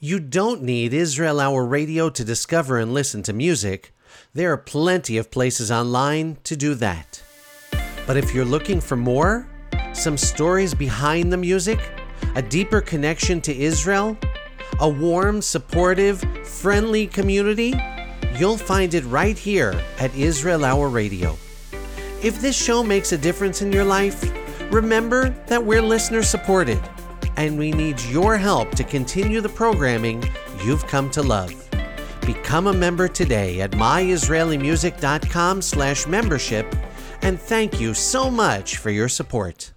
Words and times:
You 0.00 0.20
don't 0.20 0.62
need 0.62 0.94
Israel 0.94 1.40
Hour 1.40 1.66
Radio 1.66 2.08
to 2.08 2.24
discover 2.24 2.78
and 2.78 2.94
listen 2.94 3.24
to 3.24 3.32
music. 3.32 3.92
There 4.32 4.52
are 4.52 4.56
plenty 4.56 5.18
of 5.18 5.32
places 5.32 5.72
online 5.72 6.38
to 6.44 6.56
do 6.56 6.76
that. 6.76 7.20
But 8.06 8.16
if 8.16 8.32
you're 8.32 8.44
looking 8.44 8.80
for 8.80 8.94
more, 8.94 9.48
some 9.94 10.16
stories 10.16 10.72
behind 10.72 11.32
the 11.32 11.36
music, 11.36 11.80
a 12.36 12.42
deeper 12.42 12.80
connection 12.80 13.40
to 13.40 13.52
Israel, 13.52 14.16
a 14.78 14.88
warm, 14.88 15.42
supportive, 15.42 16.20
friendly 16.46 17.08
community, 17.08 17.74
you'll 18.36 18.56
find 18.56 18.94
it 18.94 19.04
right 19.06 19.36
here 19.36 19.74
at 19.98 20.14
Israel 20.14 20.64
Hour 20.64 20.90
Radio. 20.90 21.36
If 22.22 22.40
this 22.40 22.56
show 22.56 22.84
makes 22.84 23.10
a 23.10 23.18
difference 23.18 23.62
in 23.62 23.72
your 23.72 23.84
life, 23.84 24.22
remember 24.72 25.30
that 25.48 25.64
we're 25.64 25.82
listener 25.82 26.22
supported 26.22 26.80
and 27.37 27.57
we 27.57 27.71
need 27.71 27.99
your 28.01 28.37
help 28.37 28.71
to 28.75 28.83
continue 28.83 29.41
the 29.41 29.49
programming 29.49 30.23
you've 30.63 30.85
come 30.87 31.09
to 31.11 31.21
love. 31.21 31.53
Become 32.25 32.67
a 32.67 32.73
member 32.73 33.07
today 33.07 33.61
at 33.61 33.71
myisraelimusic.com 33.71 35.61
slash 35.61 36.07
membership 36.07 36.75
and 37.21 37.39
thank 37.39 37.79
you 37.79 37.93
so 37.93 38.29
much 38.29 38.77
for 38.77 38.91
your 38.91 39.09
support. 39.09 39.73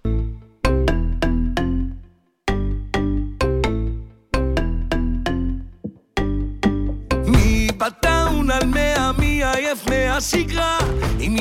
עייף 9.53 9.89
מהשגרה 9.89 10.79
אם 10.80 10.80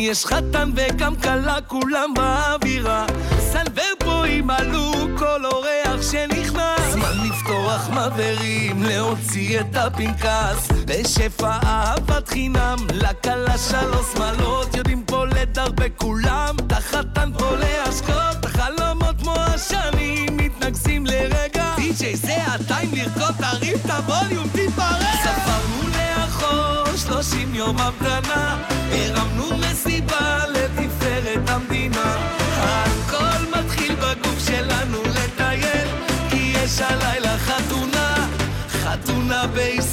יש 0.01 0.25
חתן 0.25 0.71
וגם 0.75 1.15
כלה 1.15 1.61
כולם 1.67 2.13
באווירה. 2.15 3.05
סלבר 3.39 3.91
פה 3.99 4.23
ימלאו 4.27 4.91
כל 5.17 5.45
אורח 5.45 6.11
שנכנס. 6.11 6.91
זמן 6.91 7.27
לפתוח 7.27 7.89
מבערים 7.89 8.83
להוציא 8.83 9.59
את 9.59 9.75
הפנקס. 9.75 10.67
בשפע 10.85 11.57
אהבת 11.63 12.27
חינם 12.27 12.77
לכלה 12.93 13.57
שלוש 13.57 14.05
שמאלות. 14.13 14.76
יודעים 14.76 15.03
פה 15.03 15.26
לדרבק 15.26 15.91
כולם 15.95 16.55
את 16.67 16.71
החתן 16.71 17.29
פה 17.37 17.55
להשקות 17.55 18.45
החלומות 18.45 19.15
כמו 19.21 19.35
השנים 19.37 20.37
מתנגסים 20.37 21.05
לרגע. 21.05 21.73
די.ג'יי 21.76 22.15
זה 22.15 22.35
הטיים 22.35 22.91
לרקוד 22.93 23.35
תרים 23.37 23.76
את 23.85 23.89
הווליום 23.89 24.48
תתפרק. 24.48 25.01
ספרנו 25.23 25.81
לאחור 25.98 26.70
שלושים 27.07 27.55
יום 27.55 27.77
המתנה 27.77 28.57
הרמנו 28.91 29.57
מסיבה 29.57 30.38
לתפארת 30.48 31.49
המדינה. 31.49 32.16
הכל 32.57 33.60
מתחיל 33.60 33.96
בגוף 33.96 34.46
שלנו 34.48 34.98
לטייל 35.04 35.88
כי 36.29 36.54
יש 36.55 36.82
הלילה 36.82 37.38
חתונה 37.38 38.27
חתונה 38.70 39.48
בישראל 39.48 39.90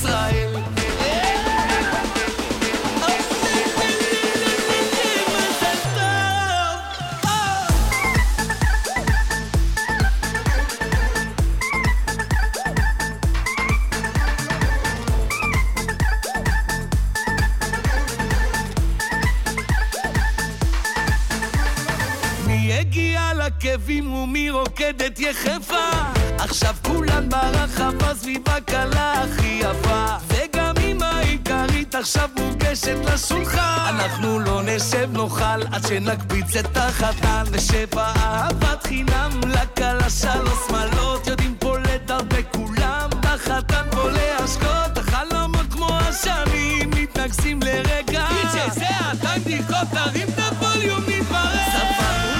עקבים 23.58 24.12
ומי 24.12 24.50
רוקדת 24.50 25.20
יחפה. 25.20 25.90
עכשיו 26.38 26.74
כולן 26.82 27.28
ברחבה 27.28 28.14
סביב 28.14 28.48
הכלה 28.48 29.12
הכי 29.12 29.60
יפה. 29.60 30.06
וגם 30.28 30.74
אמא 30.82 31.04
העיקרית 31.04 31.94
עכשיו 31.94 32.28
מוגשת 32.36 32.96
לשולחן. 33.04 33.94
אנחנו 33.94 34.40
לא 34.40 34.62
נשב 34.64 35.08
נאכל 35.12 35.62
עד 35.72 35.86
שנקביץ 35.88 36.56
את 36.56 36.76
החתן. 36.76 37.42
ושבע 37.50 38.12
אהבת 38.16 38.86
חינם 38.86 39.30
לכלה 39.46 40.10
שלוש 40.10 40.58
שמאלות 40.68 41.26
יודעים 41.26 41.54
פה 41.58 41.78
לדרבק 41.78 42.46
כולם 42.52 43.10
בחתן 43.20 43.84
פה 43.90 44.10
להשקות 44.10 44.98
החלומות 44.98 45.66
כמו 45.72 45.88
השנים 45.90 46.90
מתנגסים 46.90 47.60
לרגע. 47.62 48.26
זה 48.74 48.86
הטיים 48.88 49.42
דיקות 49.42 49.88
תרים 49.92 50.28
את 50.28 50.38
הווליום 50.38 51.00
נתברר 51.08 51.58
ספרנו 51.72 52.38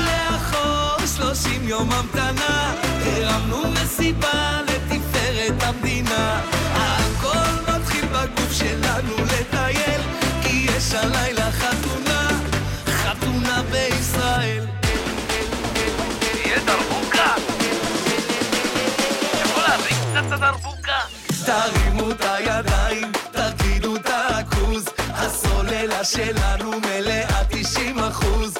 שלושים 1.18 1.68
יום 1.68 1.92
המתנה. 1.92 2.74
הרמנו 3.00 3.56
מסיבה 3.70 4.60
לתפארת 4.62 5.62
המדינה. 5.62 6.40
הכל 6.74 7.72
מתחיל 7.72 8.04
בגוף 8.06 8.52
שלנו 8.52 9.14
לטייל 9.24 10.00
כי 10.42 10.66
יש 10.70 10.94
הלילה 10.94 11.50
חתונה. 11.52 12.28
חתונה 12.86 13.62
בישראל. 13.70 14.66
תהיה 16.20 16.58
דרבוקה. 16.66 17.34
יכול 19.44 19.62
להביא 19.62 19.96
קצת 19.96 20.32
הדרבוקה. 20.32 20.98
תרימו 21.46 22.10
את 22.10 22.20
הידיים, 22.20 23.12
תרגידו 23.32 23.96
את 23.96 24.10
הכרוז 24.10 24.84
הסוללה 24.98 26.04
שלנו 26.04 26.70
מלאה 26.80 27.44
90 27.50 27.98
אחוז 27.98 28.54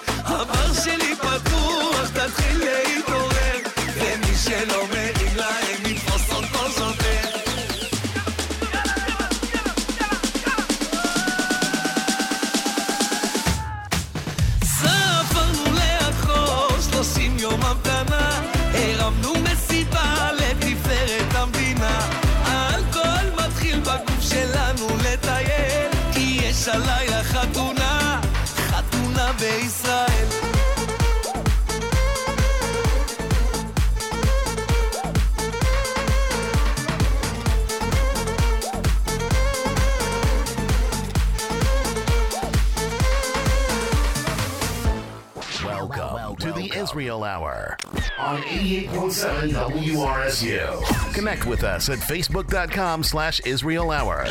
the 47.19 47.19
Israel 47.19 47.25
Hour 47.25 47.77
on 48.19 48.43
88.7 48.43 49.51
WRSU. 49.51 51.15
Connect 51.15 51.47
with 51.47 51.65
us 51.65 51.89
at 51.89 51.99
facebook.com 51.99 53.03
slash 53.03 53.41
Israel 53.45 53.91
Hour. 53.91 54.27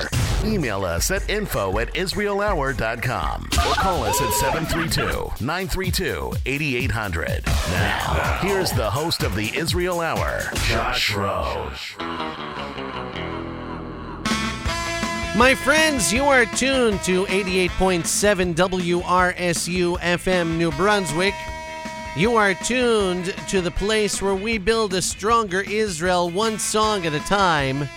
Email 0.45 0.85
us 0.85 1.11
at 1.11 1.29
info 1.29 1.79
at 1.79 1.93
israelhour.com 1.93 3.43
or 3.45 3.73
call 3.73 4.03
us 4.03 4.21
at 4.21 4.29
732-932-8800. 4.67 7.45
Now, 7.45 8.39
here's 8.41 8.71
the 8.71 8.89
host 8.89 9.23
of 9.23 9.35
the 9.35 9.53
Israel 9.55 9.99
Hour, 10.01 10.43
Josh 10.67 11.13
Rowe. 11.15 11.71
My 15.37 15.53
friends, 15.53 16.11
you 16.11 16.23
are 16.23 16.45
tuned 16.45 16.99
to 17.03 17.25
88.7 17.25 18.55
WRSU 18.55 19.99
FM 19.99 20.57
New 20.57 20.71
Brunswick. 20.71 21.35
You 22.17 22.35
are 22.35 22.55
tuned 22.55 23.25
to 23.49 23.61
the 23.61 23.69
place 23.69 24.23
where 24.23 24.33
we 24.33 24.57
build 24.57 24.95
a 24.95 25.03
stronger 25.03 25.61
Israel 25.61 26.31
one 26.31 26.57
song 26.57 27.05
at 27.05 27.13
a 27.13 27.19
time. 27.19 27.87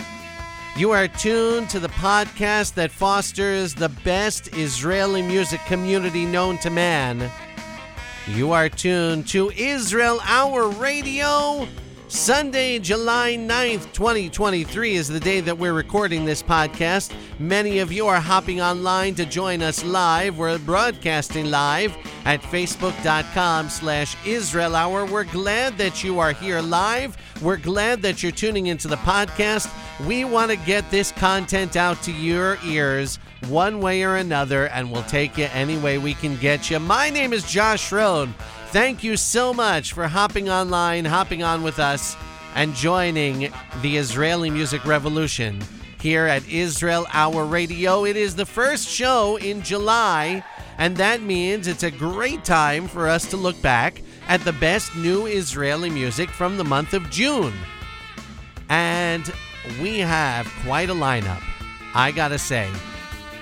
You 0.77 0.91
are 0.91 1.07
tuned 1.07 1.71
to 1.71 1.79
the 1.79 1.87
podcast 1.87 2.75
that 2.75 2.91
fosters 2.91 3.73
the 3.73 3.89
best 3.89 4.55
Israeli 4.55 5.23
music 5.23 5.59
community 5.65 6.23
known 6.23 6.59
to 6.59 6.69
man. 6.69 7.31
You 8.27 8.51
are 8.51 8.69
tuned 8.69 9.27
to 9.29 9.49
Israel 9.53 10.19
Hour 10.21 10.69
Radio. 10.69 11.67
Sunday, 12.11 12.77
July 12.77 13.37
9th, 13.37 13.93
2023 13.93 14.95
is 14.95 15.07
the 15.07 15.17
day 15.17 15.39
that 15.39 15.57
we're 15.57 15.71
recording 15.71 16.25
this 16.25 16.43
podcast. 16.43 17.15
Many 17.39 17.79
of 17.79 17.89
you 17.89 18.05
are 18.05 18.19
hopping 18.19 18.59
online 18.59 19.15
to 19.15 19.25
join 19.25 19.61
us 19.61 19.81
live. 19.85 20.37
We're 20.37 20.59
broadcasting 20.59 21.49
live 21.49 21.95
at 22.25 22.41
facebook.com 22.41 23.69
slash 23.69 24.17
Israel 24.27 24.75
Hour. 24.75 25.05
We're 25.05 25.23
glad 25.23 25.77
that 25.77 26.03
you 26.03 26.19
are 26.19 26.33
here 26.33 26.59
live. 26.59 27.15
We're 27.41 27.55
glad 27.55 28.01
that 28.01 28.21
you're 28.21 28.33
tuning 28.33 28.67
into 28.67 28.89
the 28.89 28.97
podcast. 28.97 29.73
We 30.05 30.25
want 30.25 30.51
to 30.51 30.57
get 30.57 30.91
this 30.91 31.13
content 31.13 31.77
out 31.77 32.03
to 32.03 32.11
your 32.11 32.57
ears 32.65 33.19
one 33.47 33.79
way 33.79 34.03
or 34.03 34.17
another, 34.17 34.67
and 34.67 34.91
we'll 34.91 35.03
take 35.03 35.37
you 35.37 35.47
any 35.53 35.77
way 35.77 35.97
we 35.97 36.13
can 36.13 36.35
get 36.35 36.69
you. 36.69 36.77
My 36.79 37.09
name 37.09 37.31
is 37.31 37.49
Josh 37.49 37.89
Rohn. 37.91 38.35
Thank 38.71 39.03
you 39.03 39.17
so 39.17 39.53
much 39.53 39.91
for 39.91 40.07
hopping 40.07 40.49
online, 40.49 41.03
hopping 41.03 41.43
on 41.43 41.61
with 41.61 41.77
us. 41.77 42.15
and 42.55 42.75
joining 42.75 43.51
the 43.81 43.97
Israeli 43.97 44.49
music 44.49 44.85
revolution 44.85 45.61
here 46.01 46.25
at 46.25 46.47
Israel 46.49 47.07
Hour 47.13 47.45
Radio. 47.45 48.05
It 48.05 48.17
is 48.17 48.35
the 48.35 48.45
first 48.45 48.87
show 48.87 49.37
in 49.37 49.61
July, 49.61 50.43
and 50.77 50.97
that 50.97 51.21
means 51.21 51.67
it's 51.67 51.83
a 51.83 51.91
great 51.91 52.43
time 52.43 52.87
for 52.87 53.07
us 53.07 53.29
to 53.29 53.37
look 53.37 53.61
back 53.61 54.01
at 54.27 54.41
the 54.41 54.53
best 54.53 54.95
new 54.95 55.27
Israeli 55.27 55.89
music 55.89 56.29
from 56.29 56.57
the 56.57 56.65
month 56.65 56.93
of 56.93 57.09
June. 57.09 57.53
And 58.69 59.31
we 59.81 59.99
have 59.99 60.47
quite 60.65 60.89
a 60.89 60.93
lineup, 60.93 61.41
I 61.93 62.11
gotta 62.11 62.39
say. 62.39 62.69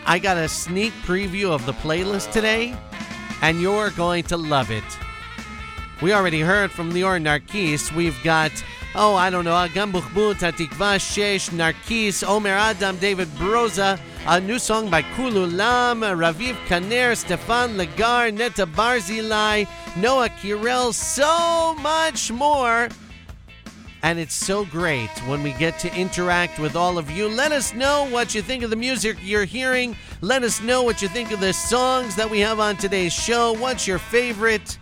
I 0.06 0.20
got 0.20 0.38
a 0.38 0.48
sneak 0.48 0.94
preview 1.04 1.52
of 1.52 1.66
the 1.66 1.74
playlist 1.74 2.32
today, 2.32 2.76
and 3.42 3.62
you're 3.62 3.92
going 3.92 4.24
to 4.26 4.38
love 4.38 4.70
it. 4.70 4.84
We 6.02 6.14
already 6.14 6.40
heard 6.40 6.72
from 6.72 6.94
Lior 6.94 7.22
Narkis. 7.22 7.94
We've 7.94 8.18
got, 8.24 8.52
oh, 8.96 9.16
I 9.16 9.30
don't 9.30 9.44
know, 9.44 9.52
Agam 9.52 9.92
Buchbut, 9.92 10.36
Hatikva 10.36 10.96
Shesh, 10.96 11.50
Narkis, 11.50 12.26
Omer 12.26 12.52
Adam, 12.52 12.96
David 13.00 13.28
Broza, 13.36 14.00
a 14.26 14.40
new 14.40 14.60
song 14.60 14.90
by 14.90 15.02
Kulu 15.02 15.48
Lam, 15.48 16.00
Raviv 16.00 16.56
Kaner, 16.68 17.18
Stephane 17.18 17.76
Legar, 17.76 18.34
Netta 18.34 18.66
Barzilai, 18.66 19.68
Noa 19.98 20.30
Kirel, 20.30 20.94
so 20.94 21.76
much 21.82 22.32
more. 22.32 22.88
And 24.02 24.20
it's 24.20 24.36
so 24.36 24.64
great 24.64 25.10
when 25.28 25.44
we 25.44 25.52
get 25.52 25.80
to 25.80 25.94
interact 25.94 26.60
with 26.60 26.78
all 26.78 26.98
of 26.98 27.12
you. 27.12 27.28
Let 27.28 27.52
us 27.52 27.74
know 27.74 28.08
what 28.10 28.34
you 28.34 28.42
think 28.42 28.64
of 28.64 28.70
the 28.70 28.78
music 28.78 29.18
you're 29.22 29.44
hearing. 29.44 29.98
Let 30.22 30.44
us 30.44 30.62
know 30.62 30.82
what 30.82 31.02
you 31.02 31.10
think 31.10 31.32
of 31.34 31.42
the 31.42 31.52
songs 31.52 32.16
that 32.16 32.30
we 32.30 32.40
have 32.40 32.62
on 32.62 32.78
today's 32.78 33.12
show. 33.12 33.52
What's 33.52 33.86
your 33.86 34.00
favorite? 34.00 34.80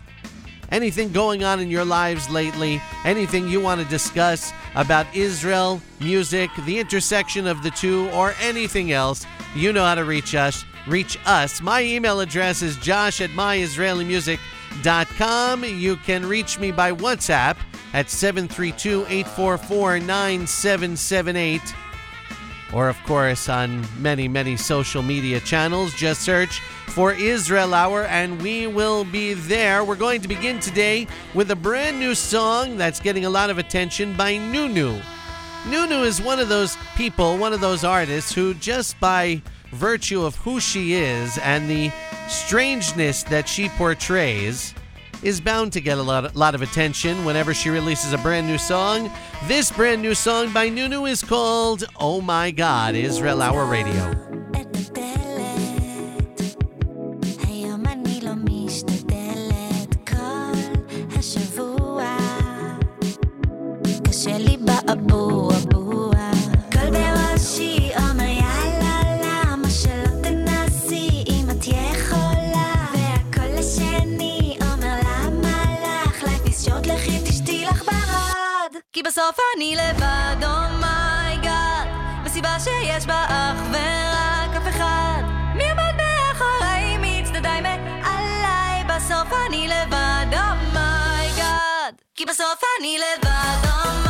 Anything 0.70 1.12
going 1.12 1.44
on 1.44 1.60
in 1.60 1.70
your 1.70 1.84
lives 1.84 2.30
lately, 2.30 2.80
anything 3.04 3.46
you 3.48 3.60
want 3.60 3.80
to 3.80 3.86
discuss 3.88 4.52
about 4.74 5.06
Israel, 5.14 5.80
music, 6.00 6.50
the 6.64 6.78
intersection 6.78 7.46
of 7.46 7.62
the 7.62 7.70
two, 7.70 8.08
or 8.10 8.34
anything 8.40 8.92
else, 8.92 9.26
you 9.54 9.72
know 9.72 9.84
how 9.84 9.94
to 9.94 10.04
reach 10.04 10.34
us. 10.34 10.64
Reach 10.86 11.18
us. 11.26 11.60
My 11.60 11.82
email 11.82 12.20
address 12.20 12.62
is 12.62 12.78
josh 12.78 13.20
at 13.20 13.28
myisraelimusic.com. 13.30 15.64
You 15.64 15.96
can 15.96 16.24
reach 16.26 16.58
me 16.58 16.72
by 16.72 16.92
WhatsApp 16.92 17.58
at 17.92 18.08
732 18.10 19.04
844 19.08 20.00
9778. 20.00 21.60
Or, 22.72 22.88
of 22.88 23.02
course, 23.04 23.48
on 23.48 23.86
many, 23.98 24.28
many 24.28 24.56
social 24.56 25.02
media 25.02 25.40
channels. 25.40 25.94
Just 25.94 26.20
search 26.20 26.60
for 26.88 27.12
Israel 27.12 27.72
Hour, 27.72 28.04
and 28.04 28.42
we 28.42 28.66
will 28.66 29.04
be 29.04 29.34
there. 29.34 29.84
We're 29.84 29.96
going 29.96 30.20
to 30.20 30.28
begin 30.28 30.60
today 30.60 31.06
with 31.34 31.50
a 31.50 31.56
brand 31.56 31.98
new 31.98 32.14
song 32.14 32.76
that's 32.76 33.00
getting 33.00 33.24
a 33.24 33.30
lot 33.30 33.50
of 33.50 33.58
attention 33.58 34.14
by 34.16 34.36
Nunu. 34.36 35.00
Nunu 35.68 36.02
is 36.02 36.20
one 36.20 36.38
of 36.38 36.48
those 36.48 36.76
people, 36.96 37.38
one 37.38 37.52
of 37.52 37.60
those 37.60 37.84
artists 37.84 38.32
who, 38.32 38.54
just 38.54 38.98
by 39.00 39.40
virtue 39.72 40.22
of 40.22 40.36
who 40.36 40.60
she 40.60 40.94
is 40.94 41.38
and 41.38 41.68
the 41.68 41.90
strangeness 42.28 43.22
that 43.24 43.48
she 43.48 43.68
portrays, 43.70 44.74
is 45.22 45.40
bound 45.40 45.72
to 45.72 45.80
get 45.80 45.98
a 45.98 46.02
lot, 46.02 46.34
lot 46.36 46.54
of 46.54 46.62
attention 46.62 47.24
whenever 47.24 47.54
she 47.54 47.70
releases 47.70 48.12
a 48.12 48.18
brand 48.18 48.46
new 48.46 48.58
song. 48.58 49.10
This 49.46 49.70
brand 49.70 50.02
new 50.02 50.14
song 50.14 50.52
by 50.52 50.68
Nunu 50.68 51.06
is 51.06 51.22
called 51.22 51.84
Oh 51.98 52.20
My 52.20 52.50
God, 52.50 52.94
Israel 52.94 53.42
Hour 53.42 53.66
Radio. 53.66 54.28
בסוף 79.28 79.44
אני 79.56 79.76
לבד, 79.76 80.44
אומייגאד, 80.44 81.86
oh 81.86 82.26
מסיבה 82.26 82.60
שיש 82.60 83.06
בה 83.06 83.24
אך 83.28 83.62
ורק 83.70 84.56
אף 84.56 84.68
אחד. 84.68 85.22
מי 85.54 85.70
עומד 85.70 85.92
מאחורי 85.96 86.96
מצדדיי 87.00 87.60
מעליי? 87.60 88.84
בסוף 88.84 89.28
אני 89.48 89.68
לבד, 89.68 90.26
אומייגאד, 90.32 91.94
oh 91.94 92.02
כי 92.14 92.24
בסוף 92.24 92.62
אני 92.80 92.98
לבד, 92.98 93.68
אומייגאד. 93.68 94.04
Oh 94.04 94.07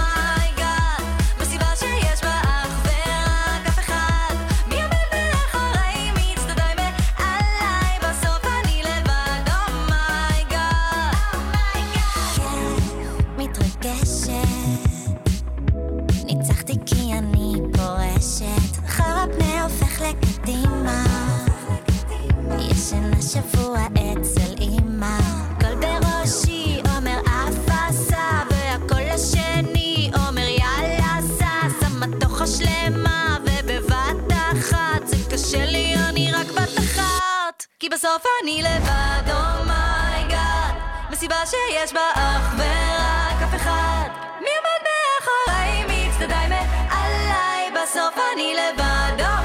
בסוף 37.98 38.24
אני 38.42 38.62
לבד, 38.62 39.30
אומייגאד, 39.30 40.74
oh 41.08 41.12
מסיבה 41.12 41.36
שיש 41.46 41.92
בה 41.92 42.10
אך 42.14 42.54
ורק 42.58 43.42
אף 43.42 43.54
אחד. 43.56 44.08
מי 44.40 44.50
עומד 44.58 44.84
מאחורי 44.88 45.84
מצדדיי 46.08 46.48
מעליי? 46.48 47.70
בסוף 47.82 48.18
אני 48.34 48.54
לבד, 48.54 49.37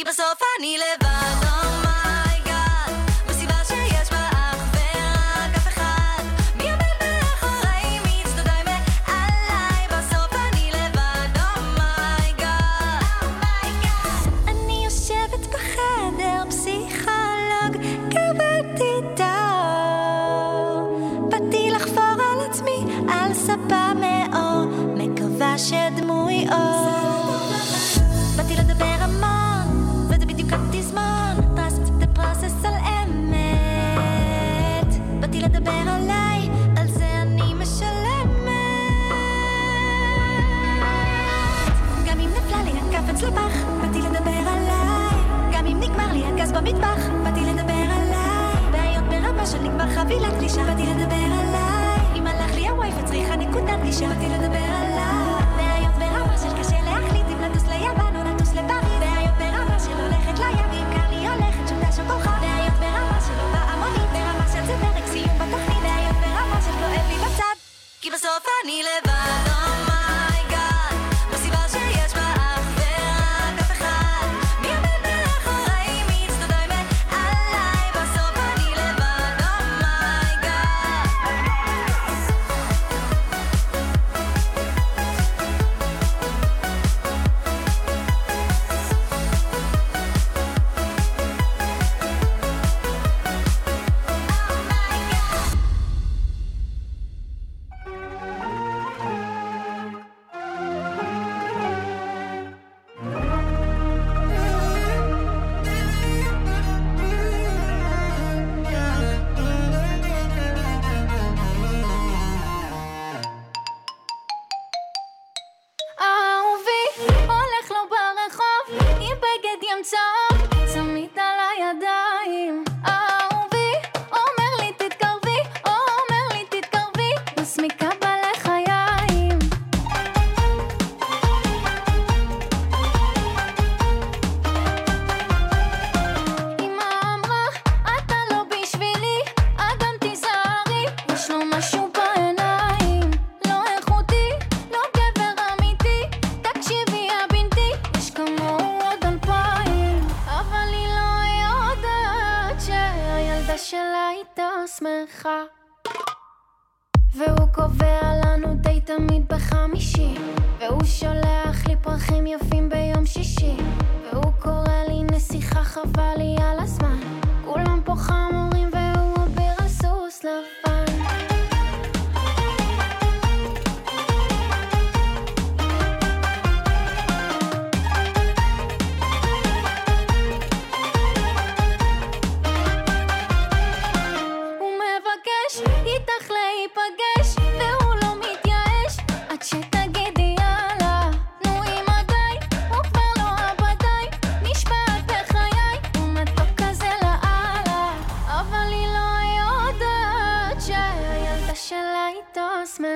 keep 0.00 0.08
us 0.08 0.16
so 0.16 0.32
funny, 0.34 0.78
Levando. 0.78 1.49
shall 54.00 54.18
get 54.18 54.30
in 54.32 54.40
the 54.40 54.48
bed. 54.48 54.59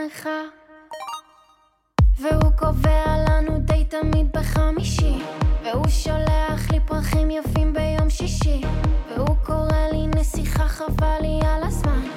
לך. 0.06 0.28
והוא 2.20 2.52
קובע 2.58 3.04
לנו 3.28 3.58
די 3.58 3.84
תמיד 3.84 4.32
בחמישי, 4.32 5.18
והוא 5.64 5.88
שולח 5.88 6.70
לי 6.72 6.80
פרחים 6.86 7.30
יפים 7.30 7.72
ביום 7.72 8.10
שישי, 8.10 8.60
והוא 9.08 9.36
קורא 9.46 9.88
לי 9.92 10.06
נסיכה 10.06 10.68
חבל 10.68 11.18
לי 11.20 11.40
על 11.46 11.62
הזמן. 11.64 12.13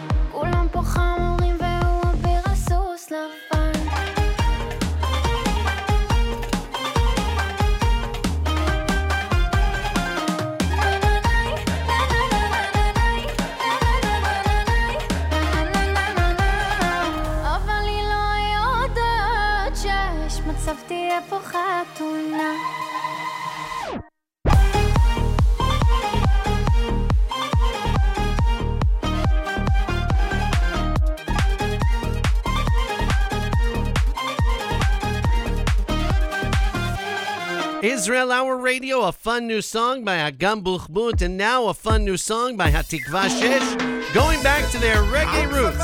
Israel 38.06 38.30
Hour 38.30 38.58
Radio, 38.58 39.00
a 39.00 39.10
fun 39.10 39.48
new 39.48 39.60
song 39.60 40.04
by 40.04 40.18
Agam 40.30 40.62
Buchbut, 40.62 41.20
and 41.20 41.36
now 41.36 41.66
a 41.66 41.74
fun 41.74 42.04
new 42.04 42.16
song 42.16 42.56
by 42.56 42.70
Hatikva 42.70 43.26
Shesh, 43.26 44.14
going 44.14 44.40
back 44.44 44.70
to 44.70 44.78
their 44.78 45.02
reggae 45.10 45.50
roots. 45.50 45.82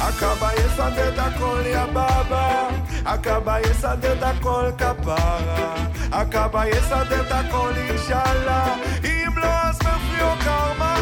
הכבאי 0.00 0.54
יסדר 0.54 1.08
את 1.08 1.18
הכל 1.18 1.62
יא 1.66 1.84
בבא, 1.86 2.68
הכבאי 3.04 3.60
יסדר 3.60 4.12
את 4.12 4.22
הכל 4.22 4.70
כפרה, 4.78 5.74
הכבאי 6.12 6.68
יסדר 6.68 7.20
את 7.20 7.32
הכל 7.32 7.72
אינשאללה, 7.76 8.74
אם 9.04 9.38
לא 9.38 9.46
אז 9.46 9.85
מפריעו 10.16 10.30
קרמה, 10.44 10.96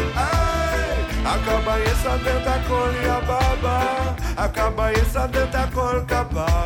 הכבאי 1.25 1.81
יסדר 1.81 2.41
את 2.41 2.47
הכל 2.47 2.89
יא 3.03 3.19
בבא, 3.19 4.13
הכבאי 4.37 4.91
יסדר 4.91 5.43
את 5.43 5.55
הכל 5.55 5.99
כפרה, 6.07 6.65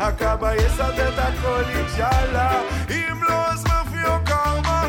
הכבאי 0.00 0.56
יסדר 0.56 1.08
את 1.08 1.18
הכל 1.18 1.62
אינשאללה, 1.68 2.60
אם 2.90 3.22
לא 3.28 3.46
אז 3.46 3.64
מפריעו 3.64 4.14
קרמה, 4.24 4.84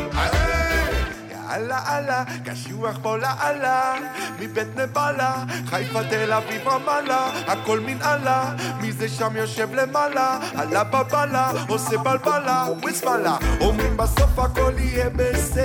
אללה 1.54 1.98
אללה, 1.98 2.24
קשוח 2.44 2.98
פה 3.02 3.16
לאללה, 3.16 3.94
מבית 4.38 4.76
נבלה, 4.76 5.34
חיפה 5.66 6.04
תל 6.04 6.32
אביב 6.32 6.68
רמאללה, 6.68 7.30
הכל 7.46 7.80
מן 7.80 8.02
אללה, 8.02 8.54
מי 8.80 8.92
זה 8.92 9.08
שם 9.08 9.36
יושב 9.36 9.74
למעלה, 9.74 10.38
אללה 10.58 10.84
בבלה, 10.84 11.50
עושה 11.68 11.98
בלבלה, 11.98 12.64
וויסבלה, 12.82 13.36
אומרים 13.60 13.96
בסוף 13.96 14.38
הכל 14.38 14.72
יהיה 14.78 15.10
בסדר, 15.10 15.63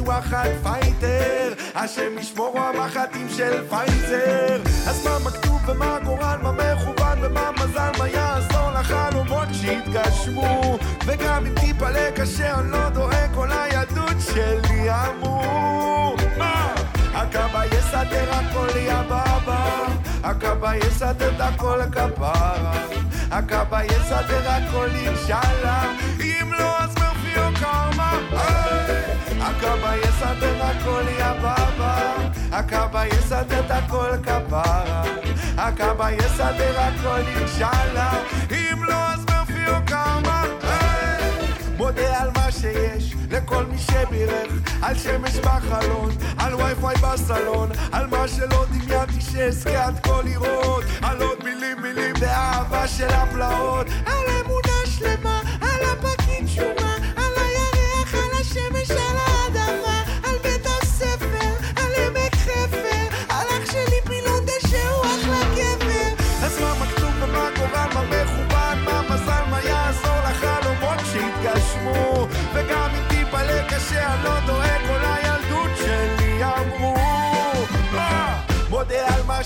וואחד 0.00 0.48
פייטר, 0.62 1.52
השם 1.74 2.18
ישמור 2.18 2.58
המחטים 2.58 3.28
של 3.28 3.68
פייזר, 3.68 4.58
אז 4.88 5.04
מה 5.04 5.18
מכתוב 5.24 5.68
ומה 5.68 5.98
גורל, 6.04 6.38
מה 6.42 6.52
מכוון 6.52 7.18
ומה 7.22 7.50
מזל, 7.52 7.90
מה 7.98 8.08
יעזור 8.08 8.70
לחלומות 8.70 9.48
שהתגשמו, 9.52 10.78
וגם 11.06 11.46
אם 11.46 11.54
טיפה 11.60 11.86
קשה 12.16 12.60
אני 12.60 12.70
לא 12.70 12.88
דואג, 12.88 13.34
כל 13.34 13.48
היהדות 13.52 14.16
שלי 14.34 14.88
אמור. 14.90 16.16
הכבאי 17.14 17.66
יסדר 17.78 18.34
הכל 18.34 18.78
יא 18.78 19.02
בבא, 19.02 19.86
הכבאי 20.22 20.78
יסדר 20.78 21.30
את 21.36 21.40
הכל 21.40 21.80
כפרה, 21.92 22.72
הכבאי 23.30 23.86
יסדר 23.86 24.50
הכל 24.50 24.88
אינשאללה, 24.94 25.92
אם 26.20 26.52
לא 26.52 26.78
אז 26.78 26.94
מרפיו 26.98 27.19
הכבאי 29.40 29.98
יסדר 29.98 30.64
הכל 30.64 31.02
יא 31.18 31.32
בבא, 31.32 32.14
הכבאי 32.52 33.08
יסדר 33.08 33.60
את 33.66 33.70
הכל 33.70 34.10
כפרה, 34.22 35.02
הכבאי 35.58 36.14
יסדר 36.14 36.80
הכל 36.80 37.20
אינשאללה, 37.26 38.12
אם 38.50 38.84
לא 38.84 38.94
אז 38.94 39.24
מרפיו 39.30 39.74
קרמה. 39.86 40.44
מודה 41.76 42.20
על 42.22 42.30
מה 42.36 42.52
שיש 42.52 43.14
לכל 43.30 43.64
מי 43.64 43.78
שבירך 43.78 44.52
על 44.82 44.98
שמש 44.98 45.36
בחלון, 45.36 46.10
על 46.38 46.54
וי-פיי 46.54 46.94
בסלון 46.96 47.70
על 47.92 48.06
מה 48.06 48.28
שלא 48.28 48.64
דמיינתי 48.70 49.20
שאזכה 49.20 49.86
עד 49.86 50.00
כה 50.02 50.22
לראות 50.22 50.84
על 51.02 51.22
עוד 51.22 51.44
מילים 51.44 51.82
מילים 51.82 52.14
באהבה 52.20 52.88
של 52.88 53.08
הפלאות 53.08 53.86
על 54.06 54.24
אמונה 54.40 54.86
שלמה, 54.86 55.40
על 55.60 55.80
הפקיד 55.92 56.48
שומה 56.48 56.96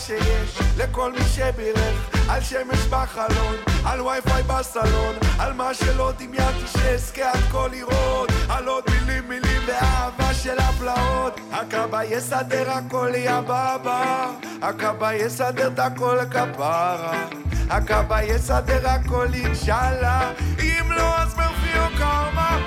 שיש 0.07 0.59
לכל 0.77 1.13
מי 1.13 1.25
שבירך 1.35 2.15
על 2.29 2.41
שמש 2.41 2.87
בחלון 2.91 3.57
על 3.85 4.01
וי-פיי 4.01 4.43
בסלון 4.43 5.15
על 5.39 5.53
מה 5.53 5.75
שלא 5.75 6.13
דמיינתי 6.19 6.67
שאזכה 6.67 7.31
עד 7.31 7.41
כה 7.53 7.69
לראות 7.69 8.31
על 8.49 8.69
עוד 8.69 8.85
מילים 8.91 9.29
מילים 9.29 9.63
ואהבה 9.67 10.35
של 10.35 10.59
הפלאות. 10.59 11.41
הכבאי 11.53 12.07
יסדר 12.07 12.71
הכל 12.71 13.13
יא 13.15 13.41
בבא 13.41 14.31
הכבאי 14.63 15.17
יסדר 15.17 15.69
את 15.69 15.79
הכל 15.79 16.19
כפרה. 16.31 17.27
הכבאי 17.71 18.25
יסדר 18.25 18.89
הכל 18.89 19.27
אינשאללה. 19.35 20.33
אם 20.61 20.93
לא 20.93 21.19
אז 21.19 21.35
מרפיו 21.35 21.99
קרמה. 21.99 22.59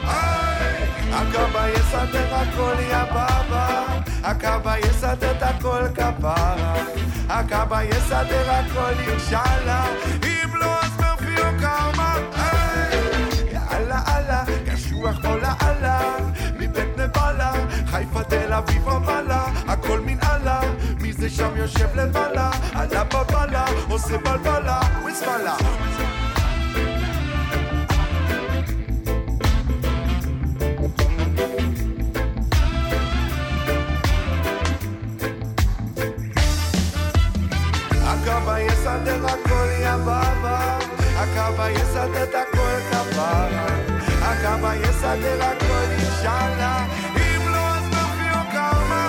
הכבאי 1.12 1.72
יסדר 1.72 2.36
הכל 2.36 2.76
יא 2.90 3.04
בבא 3.04 3.86
הכבאי 4.24 4.80
יסדר 4.80 5.32
את 5.32 5.44
הכל 5.44 5.84
כפרה 5.96 6.87
הכבאי 7.52 7.86
יסדר 7.86 8.52
הכל 8.52 9.00
אינשאללה. 9.00 9.86
אם 10.24 10.56
לא 10.56 10.80
אז 10.82 10.92
מרפיו 11.00 11.44
קרמה. 11.60 12.16
יאללה 13.52 14.02
אללה 14.08 14.44
קשוח 14.72 15.16
פה 15.22 15.36
לאללה 15.36 16.16
מבית 16.60 16.98
נבלה 16.98 17.52
חיפה 17.86 18.24
תל 18.24 18.54
אביב 18.54 18.88
רמאללה 18.88 19.46
הכל 19.68 20.00
מן 20.00 20.18
אללה 20.24 20.62
מי 21.00 21.14
זה 21.14 21.30
שם 21.30 21.58
יושב 21.58 21.96
למעלה. 21.96 22.52
אללה 22.76 23.04
בבלה 23.04 23.66
עושה 23.90 24.18
בלבלה 24.18 24.80
baba, 40.06 40.80
cor 42.52 42.78
de 45.22 45.36
la 45.38 45.54
cor 45.56 45.90
e 45.96 47.28
no 47.94 48.06
fio 48.18 48.40
calma. 48.56 49.04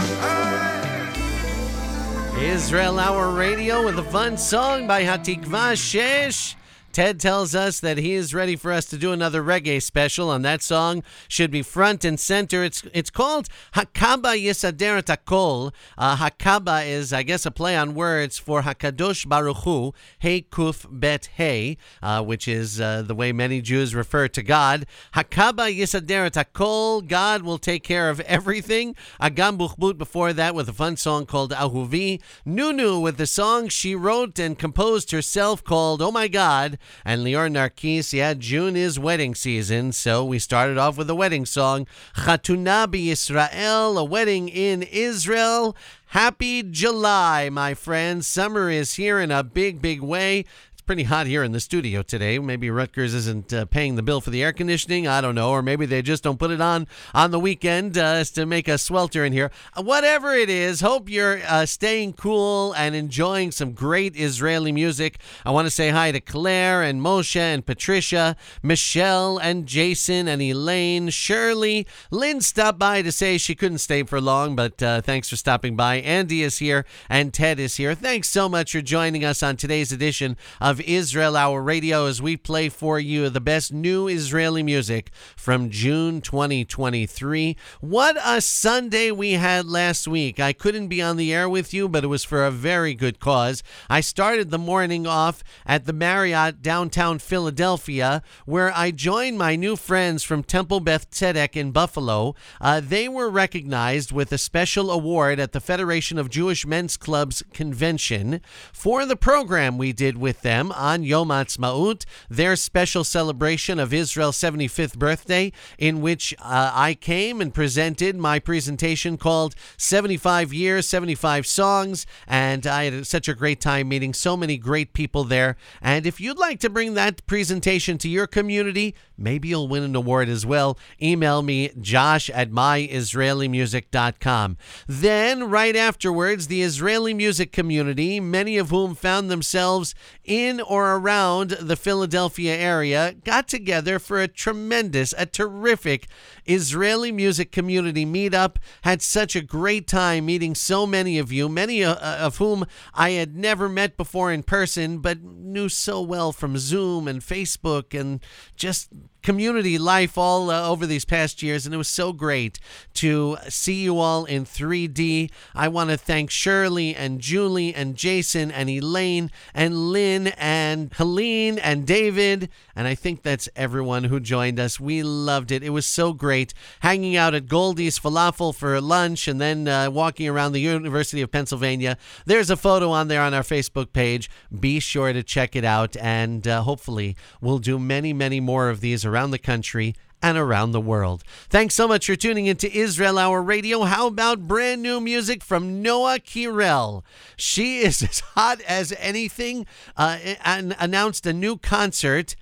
Israel 2.55 2.99
Hour 2.99 3.31
Radio 3.31 3.85
with 3.85 3.99
a 3.99 4.05
fun 4.05 4.37
song 4.37 4.87
by 4.87 5.03
Hatikva 5.03 5.77
Shesh. 5.77 6.58
Ted 6.99 7.21
tells 7.21 7.55
us 7.55 7.79
that 7.79 7.97
he 7.97 8.15
is 8.15 8.35
ready 8.35 8.57
for 8.57 8.73
us 8.73 8.85
to 8.87 8.99
do 8.99 9.13
another 9.13 9.41
reggae 9.41 9.81
special, 9.81 10.33
and 10.33 10.45
that 10.45 10.63
song 10.63 11.05
should 11.29 11.49
be 11.49 11.63
front 11.63 12.05
and 12.05 12.19
center. 12.19 12.65
It's 12.65 12.83
it's 12.93 13.09
called 13.09 13.49
Hakaba 13.75 14.35
Yisader 14.35 15.01
Takol. 15.05 15.73
Uh, 15.97 16.17
Hakaba 16.17 16.85
is, 16.85 17.13
I 17.13 17.23
guess, 17.23 17.47
a 17.47 17.53
play 17.53 17.77
on 17.77 17.95
words 17.95 18.37
for 18.37 18.63
Hakadosh 18.63 19.29
Baruch 19.29 19.59
Hu, 19.59 19.95
Hey 20.19 20.43
Kuf 20.43 20.87
Bet 20.91 21.27
Hey, 21.37 21.77
uh, 22.03 22.25
which 22.25 22.49
is 22.49 22.81
uh, 22.81 23.03
the 23.03 23.15
way 23.15 23.31
many 23.31 23.61
Jews 23.61 23.95
refer 23.95 24.27
to 24.27 24.43
God. 24.43 24.85
Hakaba 25.15 25.73
Yisader 25.73 26.29
Takol. 26.33 27.07
God 27.07 27.43
will 27.43 27.59
take 27.59 27.85
care 27.85 28.11
of 28.11 28.19
everything. 28.23 28.97
Agam 29.23 29.57
Buchbut 29.57 29.99
before 29.99 30.33
that 30.33 30.53
with 30.53 30.69
a 30.69 30.73
fun 30.73 30.97
song 30.97 31.27
called 31.27 31.53
Ahuvi. 31.53 32.21
Nunu 32.45 32.99
with 32.99 33.19
the 33.19 33.27
song 33.29 33.69
she 33.69 33.95
wrote 33.95 34.41
and 34.41 34.59
composed 34.59 35.13
herself 35.13 35.63
called 35.63 36.03
Oh 36.03 36.11
My 36.11 36.27
God. 36.27 36.77
And 37.05 37.23
Lior 37.23 38.13
yeah, 38.13 38.35
June 38.35 38.77
is 38.77 38.99
wedding 38.99 39.35
season, 39.35 39.93
so 39.93 40.25
we 40.25 40.39
started 40.39 40.79
off 40.79 40.97
with 40.97 41.11
a 41.11 41.15
wedding 41.15 41.47
song, 41.47 41.87
Chatuna 42.15 42.89
Israel, 43.11 43.99
a 43.99 44.05
wedding 44.05 44.49
in 44.49 44.83
Israel. 44.83 45.77
Happy 46.13 46.63
July, 46.63 47.51
my 47.51 47.75
friends. 47.75 48.27
Summer 48.27 48.71
is 48.71 48.95
here 48.95 49.21
in 49.21 49.31
a 49.31 49.45
big, 49.45 49.83
big 49.83 50.01
way 50.01 50.47
pretty 50.89 51.03
hot 51.03 51.27
here 51.27 51.45
in 51.45 51.53
the 51.53 51.61
studio 51.61 52.01
today. 52.01 52.39
Maybe 52.39 52.71
Rutgers 52.71 53.13
isn't 53.13 53.53
uh, 53.53 53.67
paying 53.67 53.97
the 53.97 54.03
bill 54.03 54.23
for 54.23 54.31
the 54.31 54.43
air 54.43 54.55
conditioning. 54.55 55.07
I 55.07 55.21
don't 55.21 55.35
know. 55.35 55.51
Or 55.51 55.61
maybe 55.61 55.85
they 55.85 56.01
just 56.01 56.23
don't 56.23 56.39
put 56.39 56.51
it 56.51 56.63
on 56.63 56.87
on 57.13 57.31
the 57.31 57.39
weekend 57.39 57.99
uh, 57.99 58.25
to 58.25 58.47
make 58.47 58.71
us 58.71 58.85
swelter 58.85 59.23
in 59.23 59.35
here. 59.35 59.51
Uh, 59.77 59.83
whatever 59.83 60.33
it 60.33 60.49
is, 60.49 60.81
hope 60.81 61.11
you're 61.11 61.43
uh, 61.47 61.67
staying 61.67 62.15
cool 62.15 62.73
and 62.73 62.95
enjoying 62.95 63.53
some 63.53 63.73
great 63.73 64.17
Israeli 64.17 64.73
music. 64.73 65.21
I 65.45 65.51
want 65.51 65.67
to 65.67 65.71
say 65.71 65.91
hi 65.91 66.11
to 66.11 66.23
Claire 66.23 66.83
and 66.83 67.03
Moshe 67.03 67.37
and 67.37 67.67
Patricia, 67.67 68.35
Michelle 68.63 69.37
and 69.37 69.67
Jason 69.67 70.27
and 70.27 70.41
Elaine, 70.41 71.11
Shirley. 71.11 71.87
Lynn 72.11 72.41
stopped 72.41 72.79
by 72.79 73.03
to 73.03 73.13
say 73.13 73.37
she 73.37 73.55
couldn't 73.55 73.79
stay 73.79 74.05
for 74.05 74.23
long, 74.23 74.57
but 74.57 74.83
uh, 74.83 75.03
thanks 75.03 75.29
for 75.29 75.37
stopping 75.37 75.77
by. 75.77 75.97
Andy 75.97 76.43
is 76.43 76.57
here 76.57 76.87
and 77.11 77.35
Ted 77.35 77.61
is 77.61 77.77
here. 77.77 77.95
Thanks 77.95 78.29
so 78.29 78.49
much 78.49 78.73
for 78.73 78.81
joining 78.81 79.23
us 79.23 79.43
on 79.43 79.59
today's 79.59 79.93
edition 79.93 80.39
of 80.63 80.78
Israel 80.81 81.37
Hour 81.37 81.63
Radio 81.63 82.07
as 82.07 82.23
we 82.23 82.37
play 82.37 82.69
for 82.69 82.99
you 82.99 83.29
the 83.29 83.41
best 83.41 83.73
new 83.73 84.09
Israeli 84.09 84.63
music 84.63 85.11
from 85.37 85.71
June 85.71 86.21
2023. 86.21 87.57
What 87.81 88.17
a 88.25 88.41
Sunday 88.41 89.11
we 89.11 89.33
had 89.33 89.67
last 89.67 90.09
week. 90.09 90.41
I 90.41 90.53
couldn't 90.53 90.89
be 90.89 91.03
on 91.03 91.17
the 91.17 91.33
air 91.33 91.49
with 91.49 91.73
you, 91.75 91.89
but 91.89 92.05
it 92.05 92.09
was 92.09 92.25
for 92.25 92.45
a 92.45 92.51
very 92.51 92.95
good 92.95 93.21
cause. 93.21 93.63
I 93.89 94.01
started 94.01 94.51
the 94.51 94.59
morning 94.59 95.07
off 95.07 95.43
at 95.67 95.85
the 95.85 95.93
Marriott 95.93 96.63
downtown 96.63 97.19
Philadelphia, 97.19 98.23
where 98.47 98.73
I 98.75 98.91
joined 98.91 99.39
my 99.39 99.57
new 99.57 99.77
friends 99.77 100.23
from 100.23 100.43
Temple 100.43 100.81
Beth 100.81 101.11
Tzedek 101.11 101.57
in 101.57 101.71
Buffalo. 101.71 102.35
Uh, 102.61 102.81
they 102.81 103.09
were 103.09 103.31
recognized 103.31 104.13
with 104.13 104.33
a 104.33 104.39
special 104.39 104.91
award 104.91 105.39
at 105.41 105.53
the 105.53 105.61
Federation 105.61 106.19
of 106.19 106.31
Jewish 106.31 106.67
Men's 106.67 106.97
Clubs 106.97 107.43
convention 107.53 108.41
for 108.73 109.05
the 109.05 109.17
program 109.17 109.79
we 109.79 109.93
did 109.93 110.19
with 110.19 110.43
them 110.43 110.68
on 110.73 111.03
Yom 111.03 111.31
Ha'atzmaut, 111.31 112.05
their 112.29 112.57
special 112.57 113.05
celebration 113.05 113.79
of 113.79 113.93
Israel's 113.93 114.37
75th 114.37 114.99
birthday, 114.99 115.53
in 115.79 116.01
which 116.01 116.35
uh, 116.39 116.73
I 116.75 116.95
came 116.95 117.41
and 117.41 117.55
presented 117.55 118.17
my 118.17 118.39
presentation 118.39 119.17
called 119.17 119.55
75 119.77 120.53
Years, 120.53 120.89
75 120.89 121.47
Songs. 121.47 122.07
And 122.27 122.67
I 122.67 122.85
had 122.85 123.07
such 123.07 123.29
a 123.29 123.35
great 123.35 123.61
time 123.61 123.89
meeting 123.89 124.15
so 124.15 124.37
many 124.37 124.57
great 124.57 124.93
people 124.93 125.25
there. 125.25 125.57
And 125.81 126.07
if 126.07 126.21
you'd 126.21 126.39
like 126.39 126.61
to 126.61 126.71
bring 126.71 126.95
that 126.95 127.27
presentation 127.27 127.99
to 127.99 128.09
your 128.09 128.27
community, 128.27 128.95
maybe 129.17 129.49
you'll 129.49 129.69
win 129.69 129.83
an 129.83 129.97
award 129.97 130.29
as 130.29 130.47
well. 130.47 130.79
Email 131.03 131.43
me, 131.43 131.71
josh 131.81 132.31
at 132.31 132.51
myisraelimusic.com. 132.51 134.57
Then, 134.87 135.51
right 135.51 135.77
afterwards, 135.77 136.47
the 136.47 136.63
Israeli 136.63 137.15
music 137.15 137.53
community, 137.53 138.21
many 138.21 138.59
of 138.59 138.71
whom 138.71 138.95
found 138.95 139.31
themselves 139.31 139.95
in 140.25 140.58
or 140.61 140.97
around 140.97 141.51
the 141.51 141.77
Philadelphia 141.77 142.55
area, 142.55 143.15
got 143.25 143.49
together 143.49 143.99
for 143.99 144.21
a 144.21 144.29
tremendous, 144.29 145.15
a 145.17 145.27
terrific 145.27 146.07
Israeli 146.47 147.13
music 147.13 147.53
community 147.53 148.05
meetup. 148.05 148.57
Had 148.83 149.03
such 149.03 149.37
a 149.37 149.43
great 149.43 149.87
time 149.87 150.27
meeting 150.27 150.55
so 150.55 150.87
many 150.87 151.19
of 151.19 151.33
you, 151.33 151.49
many 151.49 151.85
uh, 151.85 151.95
of 151.95 152.39
whom 152.39 152.67
I 152.95 153.11
had 153.11 153.37
never 153.37 153.69
met 153.69 153.97
before 153.97 154.33
in 154.33 154.43
person, 154.43 154.99
but 154.99 155.23
knew 155.23 155.69
so 155.69 156.01
well 156.01 156.33
from 156.33 156.59
Zoom 156.59 157.09
and 157.09 157.21
Facebook 157.21 157.99
and 157.99 158.21
just 158.57 158.91
community 159.23 159.79
life 159.79 160.17
all 160.17 160.51
uh, 160.51 160.69
over 160.69 160.87
these 160.87 161.05
past 161.05 161.43
years, 161.43 161.67
and 161.67 161.75
it 161.75 161.79
was 161.79 161.89
so 161.89 162.13
great 162.13 162.59
to 162.95 163.37
see 163.49 163.83
you 163.83 163.99
all 163.99 164.25
in 164.25 164.45
3D. 164.45 165.31
I 165.55 165.69
want 165.69 165.91
to 165.91 165.97
thank 165.97 166.31
Shirley 166.31 166.95
and 166.95 167.21
Julie 167.21 167.75
and 167.75 167.97
Jason 167.97 168.51
and 168.51 168.69
Elaine 168.69 169.31
and 169.55 169.91
Lynn 169.91 170.29
and 170.29 170.93
Helene 170.95 171.59
and 171.59 171.87
David. 171.87 172.49
And 172.79 172.87
I 172.87 172.95
think 172.95 173.25
that's 173.25 173.49
everyone 173.57 174.05
who 174.05 174.21
joined 174.21 174.61
us. 174.61 174.79
We 174.79 175.03
loved 175.03 175.51
it. 175.51 175.65
It 175.65 175.71
was 175.71 175.85
so 175.85 176.13
great 176.13 176.55
hanging 176.79 177.17
out 177.17 177.35
at 177.35 177.49
Goldie's 177.49 177.99
Falafel 177.99 178.55
for 178.55 178.81
lunch 178.81 179.27
and 179.27 179.41
then 179.41 179.67
uh, 179.67 179.91
walking 179.91 180.29
around 180.29 180.53
the 180.53 180.61
University 180.61 181.21
of 181.21 181.33
Pennsylvania. 181.33 181.99
There's 182.25 182.51
a 182.51 182.57
photo 182.57 182.91
on 182.93 183.09
there 183.09 183.21
on 183.21 183.35
our 183.35 183.43
Facebook 183.43 183.93
page. 183.93 184.31
Be 184.61 184.79
sure 184.79 185.13
to 185.13 185.25
check 185.25 185.57
it 185.57 185.65
out, 185.65 185.97
and 185.97 186.47
uh, 186.47 186.63
hopefully, 186.63 187.17
we'll 187.41 187.59
do 187.59 187.81
many, 187.81 188.13
many 188.13 188.39
more 188.39 188.71
of 188.71 188.81
these 188.81 189.05
around 189.05 189.33
the 189.33 189.41
country 189.41 189.97
and 190.23 190.39
around 190.39 190.71
the 190.71 190.81
world. 190.81 191.25
Thanks 191.49 191.75
so 191.75 191.89
much 191.89 192.07
for 192.07 192.15
tuning 192.15 192.47
into 192.47 192.71
Israel 192.73 193.19
Hour 193.19 193.43
Radio. 193.43 193.83
How 193.83 194.07
about 194.07 194.47
brand 194.47 194.85
new 194.85 195.01
music 195.01 195.43
from 195.43 195.83
Noa 195.83 196.21
Kirel? 196.21 197.03
She 197.37 197.79
is 197.79 198.03
as 198.09 198.21
hot 198.21 198.61
as 198.61 198.95
anything 199.01 199.67
uh, 199.97 200.19
and 200.45 200.77
announced 200.79 201.27
a 201.27 201.33
new 201.33 201.57
concert 201.57 202.37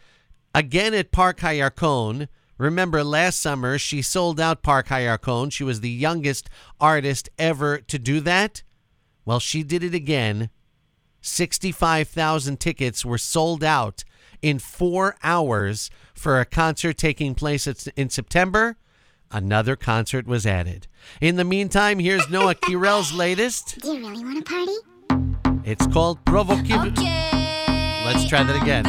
again 0.57 0.95
at 0.95 1.13
Park 1.13 1.41
Hayarkon. 1.41 2.29
Remember, 2.59 3.05
last 3.05 3.41
summer 3.41 3.79
she 3.79 4.01
sold 4.01 4.41
out 4.41 4.63
Park 4.63 4.89
Hayarkon. 4.89 5.53
She 5.53 5.63
was 5.63 5.81
the 5.81 5.91
youngest 5.91 6.49
artist 6.81 7.29
ever 7.39 7.79
to 7.79 7.99
do 7.99 8.21
that. 8.21 8.63
Well, 9.27 9.39
she 9.39 9.63
did 9.63 9.85
it 9.85 9.95
again. 9.95 10.49
65,000 11.21 12.59
tickets 12.59 13.05
were 13.05 13.19
sold 13.19 13.63
out 13.63 14.05
in 14.41 14.59
four 14.59 15.17
hours 15.23 15.91
for 16.15 16.41
a 16.41 16.45
concert 16.45 16.97
taking 16.97 17.35
place 17.35 17.67
in 17.97 18.09
September. 18.09 18.77
Another 19.31 19.77
concert 19.77 20.27
was 20.27 20.47
added. 20.47 20.87
In 21.21 21.37
the 21.37 21.45
meantime, 21.45 21.99
here's 21.99 22.31
Noa 22.31 22.55
Kirel's 22.63 23.13
latest. 23.13 23.81
Do 23.81 23.95
you 23.95 24.09
really 24.09 24.25
want 24.25 24.47
to 24.47 24.51
party? 24.51 25.69
It's 25.69 25.87
called 25.89 26.25
Provocative. 26.25 26.97
Okay. 26.97 28.03
Let's 28.07 28.29
try 28.29 28.45
that 28.45 28.63
again. 28.63 28.85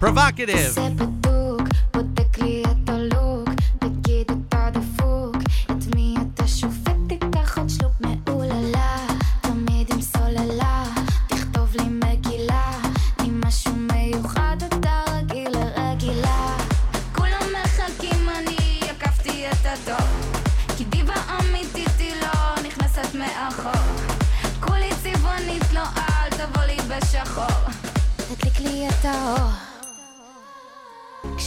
Provocative. 0.00 1.39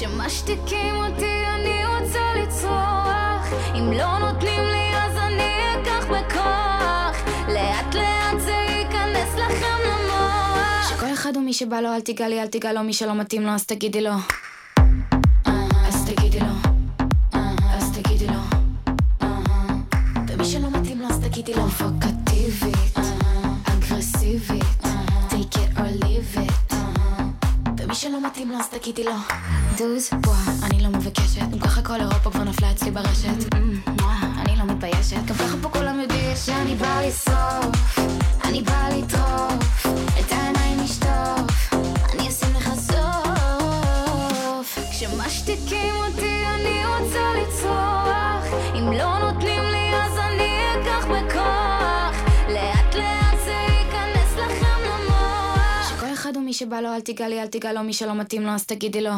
כשמשתיקים 0.04 0.96
אותי 0.96 1.46
אני 1.56 1.86
רוצה 1.86 2.20
לצרוח. 2.36 3.48
אם 3.76 3.92
לא 3.92 4.18
נותנים 4.18 4.62
לי 4.62 4.98
אז 4.98 5.18
אני 5.18 5.54
אקח 5.74 6.06
בכוח. 6.06 7.24
לאט 7.48 7.96
לאט 7.96 8.40
זה 8.40 8.52
ייכנס 8.52 9.36
לכם 9.36 9.78
למוח. 9.86 10.90
שכל 10.90 11.14
אחד 11.14 11.36
הוא 11.36 11.44
מי 11.44 11.54
שבא 11.54 11.80
לו 11.80 11.94
אל 11.94 12.02
תיגע 12.02 12.28
לי 12.28 12.42
אל 12.42 12.48
תיגע 12.48 12.74
לו 12.74 12.84
מי 12.84 12.94
שלא 12.94 13.16
מתאים 13.16 13.42
לו 13.42 13.52
אז 13.52 13.66
תגידי 13.66 14.02
לו. 14.02 14.12
אז 15.86 16.06
תגידי 16.06 16.40
לו. 16.40 16.72
אז 17.70 17.92
תגידי 17.98 18.28
לו. 18.28 18.40
ומי 20.28 20.46
שלא 20.46 20.70
מתאים 20.70 21.02
לו 21.02 21.08
אז 21.08 21.20
תגידי 21.20 21.54
לו. 21.54 21.68
פרובוקטיבית 21.70 22.23
שלא 28.04 28.22
מתאים 28.28 28.52
לו 28.52 28.58
אז 28.60 28.68
תגידי 28.70 29.04
לו. 29.04 29.12
דוז, 29.78 30.10
בוא, 30.22 30.34
אני 30.64 30.84
לא 30.84 30.90
מבקשת. 30.90 31.42
גם 31.52 31.60
ככה 31.60 31.82
כל 31.82 32.00
אירופה 32.02 32.32
כבר 32.32 32.44
נפלה 32.44 32.72
אצלי 32.72 32.92
ברשת. 32.92 33.54
אני 34.40 34.56
לא 34.58 34.66
מתביישת. 34.66 35.26
גם 35.26 35.36
ככה 35.36 35.56
פה 35.62 35.70
כולם 35.70 36.00
יודעים 36.00 36.36
שאני 36.46 36.76
באה 36.76 37.08
לשרוף. 37.08 38.00
אני 38.44 38.62
באה 38.62 38.83
מי 56.54 56.58
שבא 56.58 56.80
לו 56.82 56.94
אל 56.94 57.02
תיגע 57.02 57.28
לי 57.28 57.42
אל 57.42 57.48
תיגע 57.48 57.74
לו 57.74 57.84
מי 57.84 57.94
שלא 57.94 58.16
מתאים 58.16 58.42
לו 58.42 58.52
אז 58.52 58.66
תגידי 58.66 59.02
לו 59.02 59.12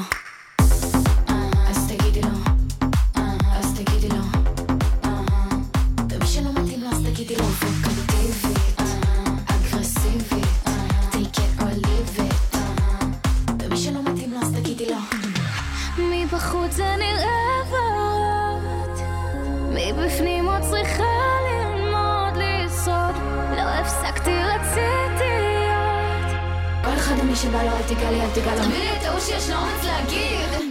שבא 27.46 27.64
לו 27.64 27.70
אל 27.78 27.84
תיגע 27.88 28.12
לי, 28.12 28.22
אל 28.22 28.30
תיגע 28.34 28.56
לו. 28.56 28.64
תמיד 28.64 28.78
לי 28.78 28.98
את 28.98 29.04
ההוא 29.04 29.20
שיש 29.20 29.50
לו 29.50 29.56
אומץ 29.56 29.84
להגיד. 29.84 30.66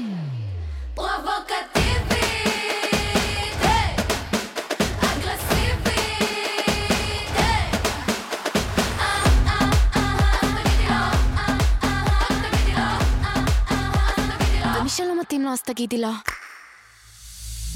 אז 15.54 15.62
תגידי 15.62 15.98
לו. 15.98 16.08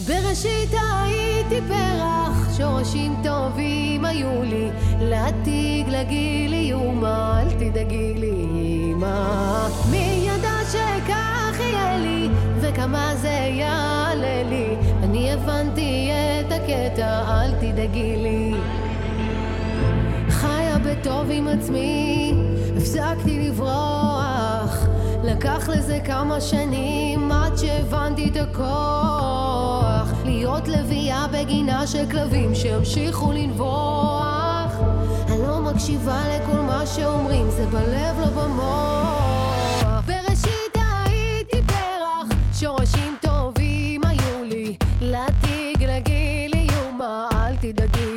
בראשית 0.06 0.70
הייתי 0.72 1.60
פרח, 1.68 2.56
שורשים 2.56 3.16
טובים 3.24 4.04
היו 4.04 4.42
לי, 4.42 4.68
להתיג 5.00 5.88
לגילי 5.88 6.66
איומה, 6.66 7.42
אל 7.42 7.50
תדאגי 7.50 8.14
לי. 8.16 8.77
אמא. 8.98 9.68
מי 9.90 10.28
ידע 10.28 10.58
שכך 10.72 11.60
יהיה 11.60 11.98
לי, 11.98 12.28
וכמה 12.60 13.16
זה 13.16 13.28
יעלה 13.28 14.42
לי, 14.48 14.76
אני 15.02 15.32
הבנתי 15.32 16.10
את 16.40 16.52
הקטע, 16.52 17.22
אל 17.28 17.52
תדאגי 17.52 18.16
לי. 18.16 18.54
חיה 20.30 20.78
בטוב 20.78 21.26
עם 21.30 21.48
עצמי, 21.48 22.34
הפסקתי 22.76 23.48
לברוח. 23.48 24.86
לקח 25.24 25.68
לזה 25.68 25.98
כמה 26.04 26.40
שנים 26.40 27.32
עד 27.32 27.56
שהבנתי 27.56 28.28
את 28.28 28.36
הכוח. 28.36 30.12
להיות 30.24 30.68
לביאה 30.68 31.26
בגינה 31.32 31.86
של 31.86 32.10
כלבים 32.10 32.54
שימשיכו 32.54 33.32
לנבוח. 33.32 34.37
מקשיבה 35.74 36.22
לכל 36.28 36.60
מה 36.60 36.86
שאומרים, 36.86 37.50
זה 37.50 37.66
בלב 37.66 38.18
לא 38.20 38.26
במוח. 38.26 40.02
בראשית 40.06 40.76
הייתי 41.04 41.62
פרח, 41.66 42.28
שורשים 42.60 43.16
טובים 43.20 44.00
היו 44.04 44.44
לי. 44.44 44.76
לתיג 45.00 45.84
לגיל 45.84 46.52
איומה, 46.54 47.28
אל 47.32 47.56
תדאגי 47.56 48.07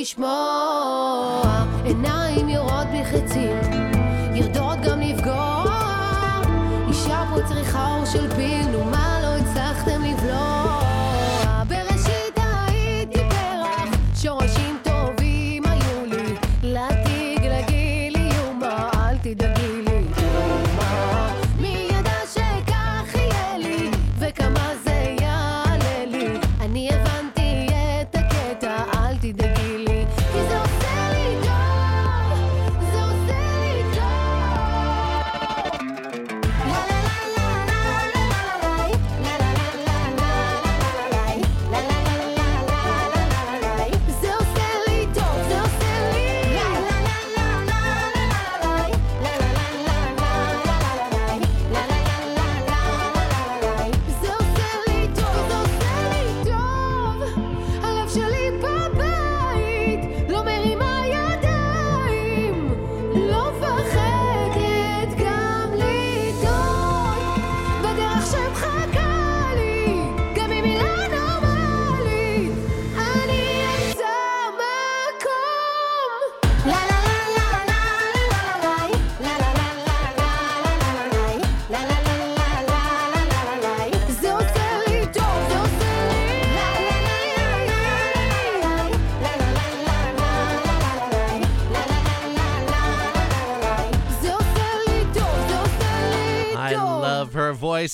לשמוע. 0.00 1.64
עיניים 1.84 2.48
יורות 2.48 2.86
בלי 2.86 3.04
חצים, 3.04 3.56
יודעות 4.34 4.78
גם 4.80 5.00
לפגוע. 5.00 5.64
אישה 6.88 7.24
פה 7.30 7.42
צריכה 7.48 7.86
אור 7.86 8.04
של 8.04 8.34
פיל, 8.34 8.66
נו 8.72 8.84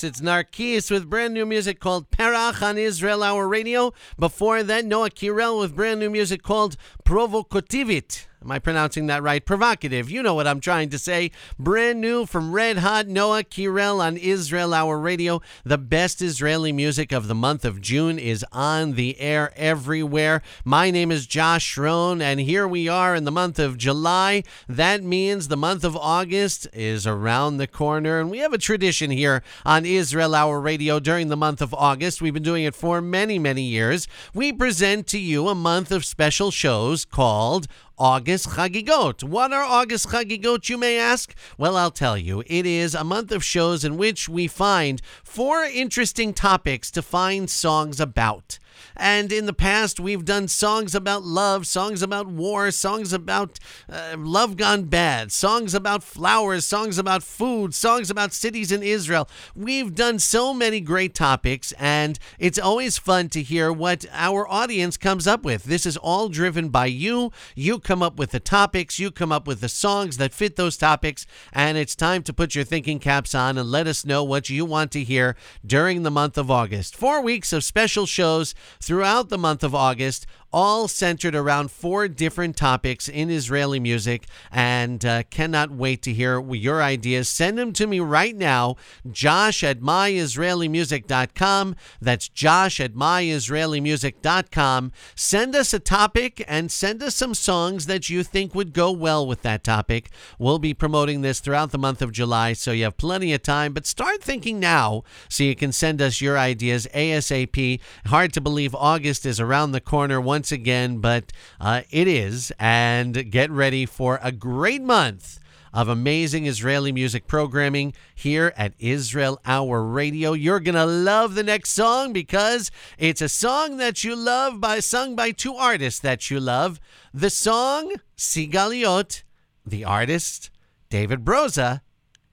It's 0.03 0.21
Narkis 0.21 0.91
with 0.91 1.09
brand 1.09 1.33
new 1.33 1.45
music 1.45 1.79
called 1.79 2.11
Perach 2.11 2.61
on 2.61 2.77
Israel 2.77 3.23
Hour 3.23 3.47
Radio. 3.47 3.93
Before 4.19 4.61
that, 4.61 4.85
Noa 4.85 5.09
Kirel 5.09 5.59
with 5.59 5.75
brand 5.75 5.99
new 5.99 6.09
music 6.09 6.43
called 6.43 6.77
Provocativit. 7.03 8.27
Am 8.43 8.51
I 8.51 8.59
pronouncing 8.59 9.07
that 9.07 9.23
right? 9.23 9.43
Provocative. 9.43 10.11
You 10.11 10.21
know 10.21 10.35
what 10.35 10.47
I'm 10.47 10.59
trying 10.59 10.89
to 10.89 10.99
say. 10.99 11.31
Brand 11.57 11.99
new 11.99 12.27
from 12.27 12.53
Red 12.53 12.77
Hot 12.77 13.07
Noa 13.07 13.43
Kirel 13.43 13.99
on 13.99 14.15
Israel 14.15 14.75
Hour 14.75 14.99
Radio. 14.99 15.41
The 15.63 15.79
best 15.79 16.21
Israeli 16.21 16.71
music 16.71 17.11
of 17.11 17.27
the 17.27 17.33
month 17.33 17.65
of 17.65 17.81
June 17.81 18.19
is 18.19 18.45
on 18.51 18.93
the 18.93 19.19
air 19.19 19.51
everywhere. 19.55 20.43
My 20.63 20.91
name 20.91 21.11
is 21.11 21.25
Josh 21.25 21.75
Schroen, 21.75 22.21
and 22.21 22.39
here 22.39 22.67
we 22.67 22.87
are 22.87 23.15
in 23.15 23.23
the 23.23 23.31
month 23.31 23.57
of 23.57 23.75
July. 23.75 24.43
That 24.69 25.03
means 25.03 25.47
the 25.47 25.57
month 25.57 25.83
of 25.83 25.97
August 25.97 26.67
is 26.73 27.07
around 27.07 27.57
the 27.57 27.67
corner, 27.67 28.19
and 28.19 28.29
we 28.29 28.37
have 28.37 28.53
a 28.53 28.59
tradition 28.59 29.09
here 29.09 29.41
on 29.65 29.83
Israel 29.83 30.35
Hour 30.35 30.61
Radio 30.61 30.99
during 30.99 31.29
the 31.29 31.35
month 31.35 31.59
of 31.59 31.73
August. 31.73 32.21
We've 32.21 32.35
been 32.35 32.43
doing 32.43 32.65
it 32.65 32.75
for 32.75 33.01
many, 33.01 33.39
many 33.39 33.63
years. 33.63 34.07
We 34.35 34.53
present 34.53 35.07
to 35.07 35.19
you 35.19 35.47
a 35.47 35.55
month 35.55 35.91
of 35.91 36.05
special 36.05 36.51
shows 36.51 37.03
called 37.03 37.67
August 37.99 38.49
Chagigot. 38.49 39.23
What 39.23 39.51
are 39.51 39.63
August 39.63 40.09
Chagigot, 40.09 40.69
you 40.69 40.77
may 40.77 40.99
ask? 40.99 41.33
Well, 41.57 41.75
I'll 41.75 41.89
tell 41.89 42.15
you. 42.15 42.43
It 42.45 42.67
is 42.67 42.93
a 42.93 43.03
month 43.03 43.31
of 43.31 43.43
shows 43.43 43.83
in 43.83 43.97
which 43.97 44.29
we 44.29 44.47
find 44.47 45.01
four 45.23 45.63
interesting 45.63 46.33
topics 46.33 46.91
to 46.91 47.01
find 47.01 47.49
songs 47.49 47.99
about. 47.99 48.59
And 48.95 49.31
in 49.31 49.45
the 49.45 49.53
past, 49.53 49.99
we've 49.99 50.25
done 50.25 50.47
songs 50.47 50.95
about 50.95 51.23
love, 51.23 51.67
songs 51.67 52.01
about 52.01 52.27
war, 52.27 52.71
songs 52.71 53.13
about 53.13 53.59
uh, 53.91 54.15
love 54.17 54.57
gone 54.57 54.83
bad, 54.85 55.31
songs 55.31 55.73
about 55.73 56.03
flowers, 56.03 56.65
songs 56.65 56.97
about 56.97 57.23
food, 57.23 57.73
songs 57.73 58.09
about 58.09 58.33
cities 58.33 58.71
in 58.71 58.83
Israel. 58.83 59.29
We've 59.55 59.93
done 59.93 60.19
so 60.19 60.53
many 60.53 60.79
great 60.81 61.13
topics, 61.13 61.73
and 61.73 62.17
it's 62.39 62.59
always 62.59 62.97
fun 62.97 63.29
to 63.29 63.41
hear 63.41 63.71
what 63.71 64.05
our 64.11 64.47
audience 64.47 64.97
comes 64.97 65.27
up 65.27 65.43
with. 65.43 65.63
This 65.65 65.85
is 65.85 65.97
all 65.97 66.29
driven 66.29 66.69
by 66.69 66.87
you. 66.87 67.31
You 67.55 67.79
come 67.79 68.01
up 68.01 68.17
with 68.17 68.31
the 68.31 68.39
topics, 68.39 68.99
you 68.99 69.11
come 69.11 69.31
up 69.31 69.47
with 69.47 69.61
the 69.61 69.69
songs 69.69 70.17
that 70.17 70.33
fit 70.33 70.55
those 70.55 70.77
topics, 70.77 71.25
and 71.53 71.77
it's 71.77 71.95
time 71.95 72.23
to 72.23 72.33
put 72.33 72.55
your 72.55 72.63
thinking 72.63 72.99
caps 72.99 73.35
on 73.35 73.57
and 73.57 73.69
let 73.69 73.87
us 73.87 74.05
know 74.05 74.23
what 74.23 74.49
you 74.49 74.65
want 74.65 74.91
to 74.91 75.03
hear 75.03 75.35
during 75.65 76.03
the 76.03 76.11
month 76.11 76.37
of 76.37 76.51
August. 76.51 76.95
Four 76.95 77.21
weeks 77.21 77.53
of 77.53 77.63
special 77.63 78.05
shows 78.05 78.53
throughout 78.79 79.29
the 79.29 79.37
month 79.37 79.63
of 79.63 79.75
August, 79.75 80.25
all 80.51 80.87
centered 80.87 81.35
around 81.35 81.69
four 81.71 82.07
different 82.07 82.55
topics 82.55 83.09
in 83.09 83.29
Israeli 83.29 83.79
music, 83.79 84.25
and 84.51 85.05
uh, 85.05 85.23
cannot 85.29 85.71
wait 85.71 86.01
to 86.03 86.13
hear 86.13 86.39
your 86.53 86.81
ideas. 86.81 87.27
Send 87.29 87.57
them 87.57 87.73
to 87.73 87.87
me 87.87 87.99
right 87.99 88.35
now, 88.35 88.75
josh 89.11 89.63
at 89.63 89.79
myisraelimusic.com. 89.79 91.75
That's 92.01 92.29
josh 92.29 92.79
at 92.79 92.93
myisraelimusic.com. 92.93 94.91
Send 95.15 95.55
us 95.55 95.73
a 95.73 95.79
topic 95.79 96.43
and 96.47 96.71
send 96.71 97.03
us 97.03 97.15
some 97.15 97.33
songs 97.33 97.85
that 97.87 98.09
you 98.09 98.23
think 98.23 98.55
would 98.55 98.73
go 98.73 98.91
well 98.91 99.27
with 99.27 99.41
that 99.41 99.63
topic. 99.63 100.09
We'll 100.39 100.59
be 100.59 100.73
promoting 100.73 101.21
this 101.21 101.39
throughout 101.39 101.71
the 101.71 101.77
month 101.77 102.01
of 102.01 102.11
July, 102.11 102.53
so 102.53 102.71
you 102.71 102.85
have 102.85 102.97
plenty 102.97 103.33
of 103.33 103.43
time, 103.43 103.73
but 103.73 103.85
start 103.85 104.23
thinking 104.23 104.59
now 104.59 105.03
so 105.29 105.43
you 105.43 105.55
can 105.55 105.71
send 105.71 106.01
us 106.01 106.21
your 106.21 106.37
ideas 106.37 106.87
ASAP. 106.93 107.79
Hard 108.05 108.33
to 108.33 108.41
believe 108.41 108.73
August 108.75 109.25
is 109.25 109.39
around 109.39 109.71
the 109.71 109.81
corner 109.81 110.19
once 110.37 110.51
again, 110.51 110.99
but 110.99 111.33
uh, 111.59 111.81
it 111.89 112.07
is. 112.07 112.53
And 112.59 113.31
get 113.31 113.49
ready 113.49 113.87
for 113.87 114.19
a 114.21 114.31
great 114.31 114.83
month 114.83 115.39
of 115.73 115.87
amazing 115.87 116.45
Israeli 116.45 116.91
music 116.91 117.25
programming 117.25 117.91
here 118.13 118.53
at 118.55 118.75
Israel 118.77 119.39
Hour 119.47 119.81
Radio. 119.81 120.33
You're 120.33 120.59
going 120.59 120.75
to 120.75 120.85
love 120.85 121.33
the 121.33 121.41
next 121.41 121.71
song 121.71 122.13
because 122.13 122.69
it's 122.99 123.19
a 123.19 123.27
song 123.27 123.77
that 123.77 124.03
you 124.03 124.15
love 124.15 124.61
by 124.61 124.79
sung 124.79 125.15
by 125.15 125.31
two 125.31 125.55
artists 125.55 125.99
that 126.01 126.29
you 126.29 126.39
love. 126.39 126.79
The 127.11 127.31
song 127.31 127.95
Sigaliot, 128.15 129.23
the 129.65 129.85
artist 129.85 130.51
David 130.91 131.25
Broza 131.25 131.81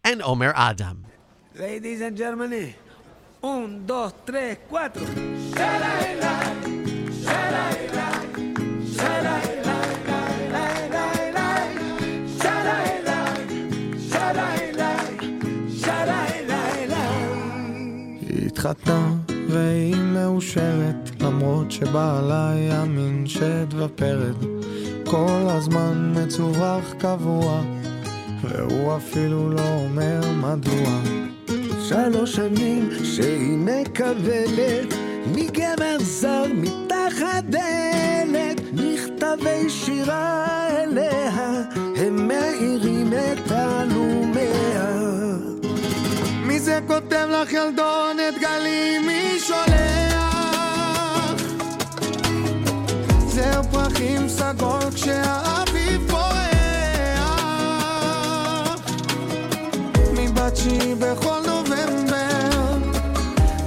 and 0.04 0.20
Omer 0.20 0.52
Adam. 0.54 1.06
Ladies 1.54 2.02
and 2.02 2.18
gentlemen, 2.18 2.74
un, 3.42 3.86
dos, 3.86 4.12
tres, 4.26 4.58
cuatro. 4.68 5.00
התחתנה 18.66 19.12
והיא 19.48 19.96
מאושרת 19.96 21.10
למרות 21.20 21.70
שבעלה 21.70 22.52
יאמין 22.68 23.26
שד 23.26 23.66
ופרד. 23.76 24.44
כל 25.06 25.46
הזמן 25.48 26.14
מצווח 26.16 26.94
קבוע 26.98 27.62
והוא 28.42 28.96
אפילו 28.96 29.50
לא 29.50 29.74
אומר 29.74 30.20
מדוע. 30.40 31.00
שלוש 31.88 32.36
שנים 32.36 32.88
שהיא 33.04 33.58
מקבלת 33.58 34.94
מגבר 35.26 35.96
זר 36.00 36.44
מתחת 36.54 37.44
דלת 37.44 38.60
מכתבי 38.72 39.70
שירה 39.70 40.46
אליה 40.70 41.62
הם 41.96 42.28
מאירים 42.28 43.12
את 43.12 43.48
תעלומיה 43.48 45.03
מי 46.74 46.80
זה 46.80 46.86
כותב 46.86 47.26
לך 47.30 47.52
ילדונת 47.52 48.38
גלי 48.40 48.98
מי 48.98 49.40
שולח? 49.40 51.42
זר 53.26 53.62
פרחים 53.70 54.28
סגול 54.28 54.90
כשהאביב 54.94 56.10
פורח. 56.10 56.40
מבת 60.12 60.56
שהיא 60.56 60.96
בכל 60.96 61.40
נובמבר 61.46 62.78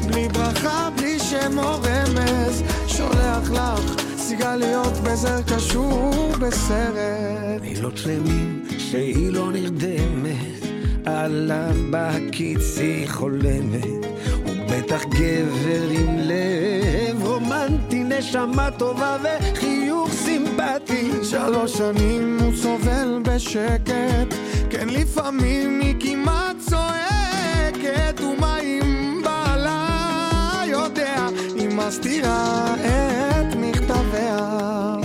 בלי 0.07 0.29
ברכה 0.29 0.89
בלי 0.95 1.19
שם 1.19 1.59
או 1.59 1.79
רמז 1.83 2.63
שולח 2.87 3.51
לך 3.51 4.01
סיגליות 4.17 4.93
בזר 4.93 5.41
קשור 5.41 6.31
בסרט. 6.39 7.61
לילות 7.61 7.97
שלמים 7.97 8.65
שהיא 8.77 9.31
לא 9.31 9.51
נרדמת 9.51 10.66
עליו 11.07 11.75
בקיץ 11.89 12.77
היא 12.77 13.09
חולמת 13.09 14.05
הוא 14.45 14.55
בטח 14.69 15.03
גבר 15.05 15.89
עם 15.89 16.17
לב 16.17 17.23
רומנטי, 17.23 18.03
נשמה 18.03 18.71
טובה 18.71 19.17
וחיוך 19.23 20.11
סימפטי 20.11 21.11
שלוש 21.23 21.73
שנים 21.73 22.37
הוא 22.41 22.55
סובל 22.55 23.19
בשקט 23.21 24.33
כן 24.69 24.89
לפעמים 24.89 25.79
היא 25.79 25.95
כמעט 25.99 26.55
צועקת 26.69 28.21
ומה 28.21 28.59
אם 28.59 29.21
בעלה 29.23 30.61
יודע 30.67 31.27
היא 31.55 31.69
מסתירה 31.69 32.75
את 32.75 33.55
מכתביה 33.55 34.95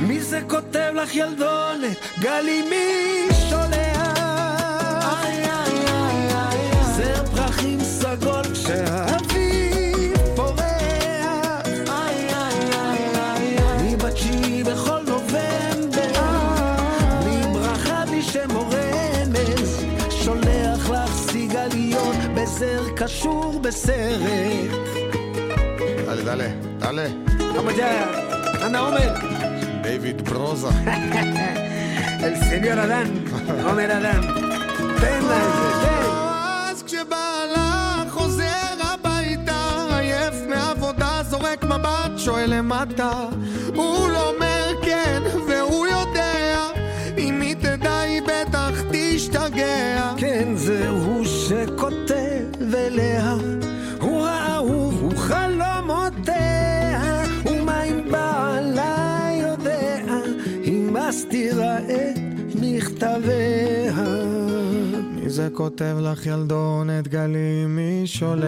מי 0.00 0.20
זה 0.20 0.40
כותב 0.48 0.92
לך 0.94 1.14
ילדונת? 1.14 1.96
גלי 2.20 2.62
מי 2.70 3.34
שולח? 3.48 4.17
עגול 8.08 8.54
כשהאביב 8.54 10.16
פורח. 10.36 10.58
איי 10.64 11.84
איי 11.88 12.54
איי 12.72 13.16
איי 13.16 13.58
אני 13.78 13.96
בת 13.96 14.18
בכל 14.66 15.00
נובמבר, 15.08 16.12
בלי 17.24 17.42
ברכה 17.52 18.04
בלי 18.06 18.22
שולח 20.10 20.90
לך 20.90 21.12
סיגליות 21.14 22.16
בזר 22.34 22.82
קשור 22.96 23.60
בסרט. 23.60 24.70
דלה 26.06 26.24
דלה, 26.24 26.48
דלה. 26.78 27.06
עמדיה, 27.58 28.06
אנא 28.66 28.78
עומר. 28.78 29.14
דיוויד 29.82 30.22
ברוזה. 30.28 30.68
אל 32.22 32.34
סניור 32.36 32.84
אדן, 32.84 33.10
עומר 33.64 33.98
אדן. 33.98 34.20
תן 35.00 35.22
לה 35.22 35.36
את 35.36 35.82
זה, 35.82 35.97
מבט 41.88 42.18
שואל 42.18 42.54
למטה 42.54 43.28
הוא 43.74 44.10
לא 44.10 44.30
אומר 44.30 44.72
כן 44.82 45.22
והוא 45.48 45.86
יודע 45.86 46.68
אם 47.18 47.40
היא 47.40 47.54
תדע 47.54 48.00
היא 48.00 48.22
בטח 48.22 48.82
תשתגע 48.92 50.12
כן, 50.16 50.48
זה 50.56 50.88
הוא 50.88 51.24
שכותב 51.24 52.74
אליה, 52.74 53.34
הוא 54.00 54.26
האהוב, 54.26 55.00
הוא 55.02 55.16
חלומותיה, 55.16 56.32
ומה 57.46 57.82
אם 57.82 58.10
בעלה 58.10 59.30
יודע, 59.40 59.96
היא 60.62 60.90
מסתירה 60.90 61.78
את 61.78 62.18
מכתביה. 62.54 64.37
מי 65.28 65.32
זה 65.32 65.48
כותב 65.52 65.96
לך 66.00 66.26
ילדונת 66.26 67.08
גלי 67.08 67.66
מי 67.68 68.02
שולח 68.06 68.44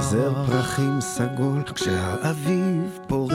זר 0.00 0.32
פרחים 0.46 1.00
סגול 1.00 1.62
כשהאביב 1.74 2.98
פורח. 3.06 3.34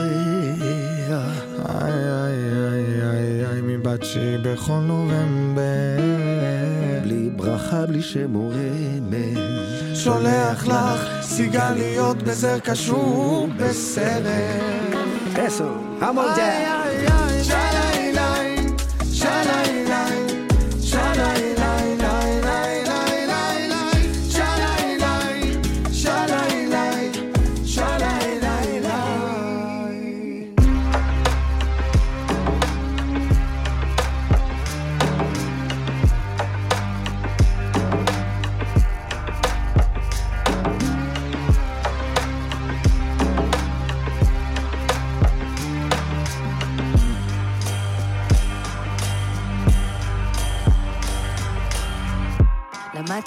איי 1.68 1.92
איי 1.92 2.34
איי 2.52 3.02
איי 3.02 3.46
איי 3.46 3.60
מבת 3.62 4.04
שהיא 4.04 4.38
בכל 4.42 4.72
נובמבר. 4.72 5.62
בלי 7.02 7.30
ברכה, 7.36 7.86
בלי 7.86 8.02
שמורמת 8.02 9.38
שולח 9.94 10.66
לך 10.66 11.22
סיגליות 11.22 12.22
בזר 12.22 12.58
קשור 12.58 13.48
בסרט. 13.56 14.90
Eso, 15.36 15.68
vamos 16.00 16.38
איי 16.38 16.79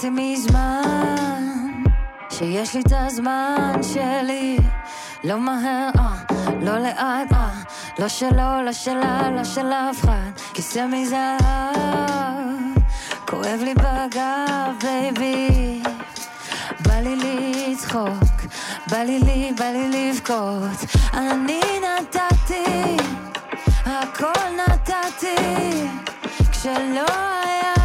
למדתי 0.03 0.09
מזמן 0.09 1.71
שיש 2.29 2.73
לי 2.73 2.81
את 2.81 2.91
הזמן 2.91 3.73
שלי. 3.93 4.57
לא 5.23 5.39
מהר, 5.39 5.89
אה, 5.99 6.15
לא 6.61 6.77
לאט, 6.77 7.31
אה, 7.33 7.49
לא 7.99 8.07
שלו, 8.07 8.61
לא 8.65 8.73
שלה, 8.73 9.29
לא 9.31 9.43
של 9.43 9.65
אף 9.65 10.03
אחד. 10.03 10.31
כיסא 10.53 10.85
מזהב, 10.87 11.37
כואב 13.27 13.59
לי 13.63 13.73
בגב, 13.73 14.73
בייבי 14.81 15.81
בא 16.79 16.93
לי 16.93 17.15
לצחוק, 17.15 18.41
בא 18.91 18.97
לי 18.97 19.19
לי, 19.19 19.51
בא 19.57 19.65
לי 19.65 20.11
לבכות. 20.11 20.79
אני 21.13 21.61
נתתי, 21.79 22.97
הכל 23.85 24.41
נתתי. 24.67 25.87
כשלא 26.51 27.05
היה 27.43 27.82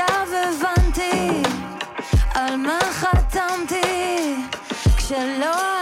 עכשיו 0.00 0.26
הבנתי 0.48 1.42
על 2.34 2.56
מה 2.56 2.78
חתמתי 2.80 4.36
כשלא 4.96 5.77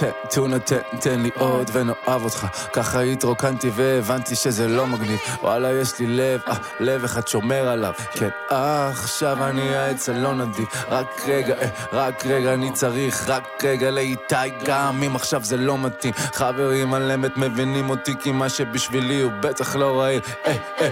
תן, 0.00 0.10
טונה, 0.34 0.58
תן, 0.58 0.80
תן 1.00 1.20
לי 1.20 1.30
עוד 1.34 1.70
ונאהב 1.72 2.24
אותך. 2.24 2.46
ככה 2.72 3.00
התרוקנתי 3.00 3.70
והבנתי 3.74 4.34
שזה 4.34 4.68
לא 4.68 4.86
מגניב. 4.86 5.18
וואלה 5.42 5.72
יש 5.72 5.98
לי 5.98 6.06
לב, 6.06 6.40
אה, 6.48 6.54
לב 6.80 7.04
אחד 7.04 7.28
שומר 7.28 7.68
עליו. 7.68 7.92
כן, 8.12 8.28
עכשיו 8.48 9.48
אני 9.48 9.76
העץ 9.76 10.08
הלא 10.08 10.34
נדיב. 10.34 10.66
רק 10.88 11.22
רגע, 11.26 11.54
אה, 11.54 11.68
רק 11.92 12.26
רגע 12.26 12.54
אני 12.54 12.72
צריך. 12.72 13.28
רק 13.28 13.64
רגע 13.64 13.90
לאיתי 13.90 14.34
גם 14.64 15.02
אם 15.02 15.16
עכשיו 15.16 15.44
זה 15.44 15.56
לא 15.56 15.78
מתאים. 15.78 16.14
חברים 16.14 16.94
על 16.94 17.10
אמת 17.10 17.36
מבינים 17.36 17.90
אותי 17.90 18.14
כי 18.20 18.32
מה 18.32 18.48
שבשבילי 18.48 19.20
הוא 19.20 19.32
בטח 19.40 19.76
לא 19.76 20.00
רעיל. 20.00 20.20
אה, 20.46 20.56
אה. 20.80 20.90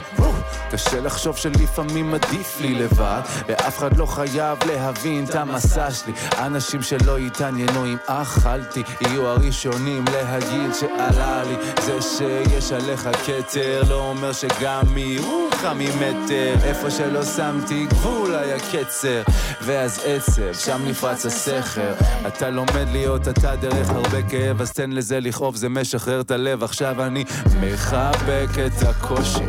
קשה 0.70 1.00
לחשוב 1.00 1.36
שלפעמים 1.36 2.14
עדיף 2.14 2.60
לי 2.60 2.74
לבד 2.74 3.20
ואף 3.48 3.78
אחד 3.78 3.96
לא 3.96 4.06
חייב 4.06 4.58
להבין 4.66 5.24
את 5.24 5.34
המסע 5.34 5.90
שלי. 5.90 6.12
אנשים 6.38 6.82
שלא 6.82 7.18
יתעניינו 7.18 7.86
אם 7.86 7.96
אכלתי 8.06 8.82
יהיו 9.00 9.26
הראשונים 9.26 10.04
להגיד 10.12 10.74
שעלה 10.80 11.42
לי. 11.44 11.56
זה 11.82 12.02
שיש 12.02 12.72
עליך 12.72 13.08
כתר 13.26 13.82
לא 13.88 14.08
אומר 14.10 14.32
שגם 14.32 14.82
מירוחך 14.94 15.64
ממטר 15.76 16.54
איפה 16.64 16.90
שלא 16.90 17.24
שמתי 17.24 17.86
גבול 17.86 18.34
היה 18.34 18.56
קצר. 18.72 19.22
ואז 19.62 20.00
עצב 20.04 20.52
שם 20.52 20.80
נפרץ 20.86 21.26
הסכר. 21.26 21.94
אתה 22.26 22.50
לומד 22.50 22.86
להיות 22.92 23.28
אתה 23.28 23.56
דרך 23.56 23.90
הרבה 23.90 24.22
כאב 24.22 24.60
אז 24.60 24.72
תן 24.72 24.90
לזה 24.90 25.20
לכאוב 25.20 25.56
זה 25.56 25.68
משחרר 25.68 26.20
את 26.20 26.30
הלב. 26.30 26.64
עכשיו 26.64 27.04
אני 27.06 27.24
מחבק 27.60 28.48
את 28.66 28.82
הקושי. 28.82 29.46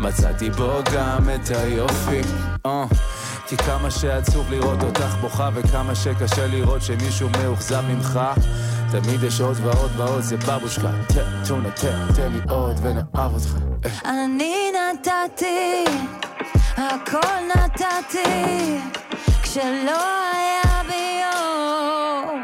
מצאתי 0.00 0.50
בו 0.50 0.80
גם 0.94 1.30
את 1.34 1.50
היופי. 1.50 2.20
uh. 2.66 2.70
כי 3.48 3.56
כמה 3.56 3.90
שעצוב 3.90 4.50
לראות 4.50 4.82
אותך 4.82 5.16
בוכה 5.20 5.50
וכמה 5.54 5.94
שקשה 5.94 6.46
לראות 6.46 6.82
שמישהו 6.82 7.28
מאוכזב 7.28 7.80
ממך 7.88 8.20
תמיד 8.90 9.22
יש 9.22 9.40
עוד 9.40 9.56
ועוד 9.62 9.90
ועוד 9.96 10.20
זה 10.20 10.36
בבושקה 10.36 10.90
תן, 11.08 11.44
טונה, 11.48 11.70
תן, 11.70 12.06
תן 12.16 12.32
לי 12.32 12.40
עוד 12.50 12.76
ונאהב 12.82 13.34
אותך. 13.34 13.58
אני 14.04 14.72
נתתי, 14.72 15.84
הכל 16.76 17.38
נתתי, 17.56 18.78
כשלא 19.42 20.02
היה 20.32 20.82
בי 20.88 21.20
אור. 21.34 22.38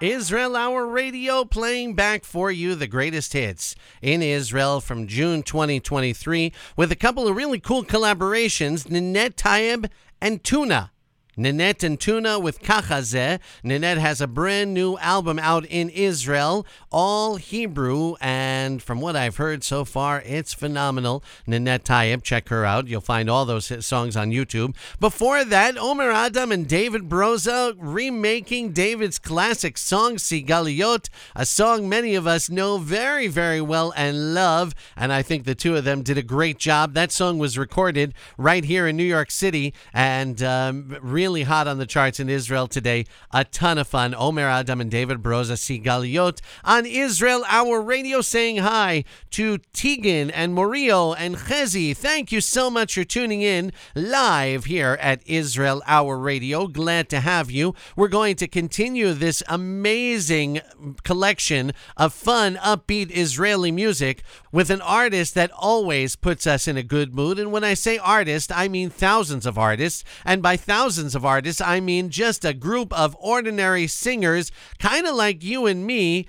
Israel 0.00 0.54
Hour 0.54 0.86
Radio 0.86 1.44
playing 1.44 1.94
back 1.94 2.22
for 2.22 2.52
you 2.52 2.76
the 2.76 2.86
greatest 2.86 3.32
hits 3.32 3.74
in 4.00 4.22
Israel 4.22 4.80
from 4.80 5.08
June 5.08 5.42
2023 5.42 6.52
with 6.76 6.92
a 6.92 6.96
couple 6.96 7.26
of 7.26 7.34
really 7.34 7.58
cool 7.58 7.82
collaborations 7.82 8.86
Ninet 8.86 9.34
Tayeb 9.34 9.90
and 10.20 10.44
Tuna. 10.44 10.92
Ninet 11.38 11.84
and 11.84 12.00
Tuna 12.00 12.40
with 12.40 12.60
Kachazeh. 12.60 13.38
Ninet 13.64 13.98
has 13.98 14.20
a 14.20 14.26
brand 14.26 14.74
new 14.74 14.98
album 14.98 15.38
out 15.38 15.64
in 15.66 15.88
Israel, 15.90 16.66
all 16.90 17.36
Hebrew, 17.36 18.16
and 18.20 18.82
from 18.82 19.00
what 19.00 19.14
I've 19.14 19.36
heard 19.36 19.62
so 19.62 19.84
far, 19.84 20.20
it's 20.26 20.52
phenomenal. 20.52 21.22
Ninet 21.46 21.84
Tayeb, 21.84 22.24
check 22.24 22.48
her 22.48 22.64
out. 22.64 22.88
You'll 22.88 23.00
find 23.00 23.30
all 23.30 23.44
those 23.44 23.86
songs 23.86 24.16
on 24.16 24.32
YouTube. 24.32 24.74
Before 24.98 25.44
that, 25.44 25.78
Omer 25.78 26.10
Adam 26.10 26.50
and 26.50 26.66
David 26.66 27.08
Broza 27.08 27.76
remaking 27.78 28.72
David's 28.72 29.20
classic 29.20 29.78
song 29.78 30.16
Sigaliot, 30.16 31.08
a 31.36 31.46
song 31.46 31.88
many 31.88 32.16
of 32.16 32.26
us 32.26 32.50
know 32.50 32.78
very, 32.78 33.28
very 33.28 33.60
well 33.60 33.92
and 33.96 34.34
love, 34.34 34.74
and 34.96 35.12
I 35.12 35.22
think 35.22 35.44
the 35.44 35.54
two 35.54 35.76
of 35.76 35.84
them 35.84 36.02
did 36.02 36.18
a 36.18 36.22
great 36.22 36.58
job. 36.58 36.94
That 36.94 37.12
song 37.12 37.38
was 37.38 37.56
recorded 37.56 38.12
right 38.36 38.64
here 38.64 38.88
in 38.88 38.96
New 38.96 39.04
York 39.04 39.30
City 39.30 39.72
and 39.92 40.42
um, 40.42 40.96
really 41.00 41.27
hot 41.28 41.68
on 41.68 41.78
the 41.78 41.86
charts 41.86 42.18
in 42.18 42.28
Israel 42.28 42.66
today. 42.66 43.04
A 43.32 43.44
ton 43.44 43.78
of 43.78 43.86
fun. 43.86 44.14
Omer 44.14 44.48
Adam 44.48 44.80
and 44.80 44.90
David 44.90 45.22
Broza 45.22 45.56
Sigaliot 45.56 46.40
on 46.64 46.86
Israel 46.86 47.44
Hour 47.48 47.82
Radio 47.82 48.20
saying 48.20 48.58
hi 48.58 49.04
to 49.30 49.58
Tegan 49.72 50.30
and 50.30 50.54
Morio 50.54 51.12
and 51.12 51.36
Chezi. 51.36 51.96
Thank 51.96 52.32
you 52.32 52.40
so 52.40 52.70
much 52.70 52.94
for 52.94 53.04
tuning 53.04 53.42
in 53.42 53.72
live 53.94 54.64
here 54.64 54.98
at 55.00 55.22
Israel 55.26 55.82
Hour 55.86 56.18
Radio. 56.18 56.66
Glad 56.66 57.08
to 57.10 57.20
have 57.20 57.50
you. 57.50 57.74
We're 57.94 58.08
going 58.08 58.36
to 58.36 58.48
continue 58.48 59.12
this 59.12 59.42
amazing 59.48 60.60
collection 61.04 61.72
of 61.96 62.12
fun, 62.14 62.56
upbeat 62.56 63.10
Israeli 63.10 63.70
music 63.70 64.22
with 64.50 64.70
an 64.70 64.80
artist 64.80 65.34
that 65.34 65.50
always 65.52 66.16
puts 66.16 66.46
us 66.46 66.66
in 66.66 66.76
a 66.76 66.82
good 66.82 67.14
mood. 67.14 67.38
And 67.38 67.52
when 67.52 67.64
I 67.64 67.74
say 67.74 67.98
artist, 67.98 68.50
I 68.50 68.68
mean 68.68 68.90
thousands 68.90 69.46
of 69.46 69.58
artists. 69.58 70.04
And 70.24 70.42
by 70.42 70.56
thousands 70.56 71.14
of 71.14 71.17
artists, 71.24 71.60
I 71.60 71.80
mean 71.80 72.10
just 72.10 72.44
a 72.44 72.54
group 72.54 72.92
of 72.92 73.16
ordinary 73.20 73.86
singers, 73.86 74.50
kind 74.78 75.06
of 75.06 75.14
like 75.14 75.42
you 75.42 75.66
and 75.66 75.86
me 75.86 76.26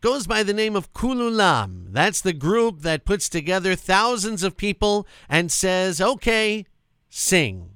goes 0.00 0.26
by 0.26 0.42
the 0.42 0.54
name 0.54 0.76
of 0.76 0.92
Kululam. 0.92 1.92
That's 1.92 2.20
the 2.20 2.32
group 2.32 2.80
that 2.82 3.04
puts 3.04 3.28
together 3.28 3.74
thousands 3.74 4.42
of 4.42 4.56
people 4.56 5.06
and 5.28 5.50
says, 5.50 6.00
okay, 6.00 6.66
sing. 7.08 7.70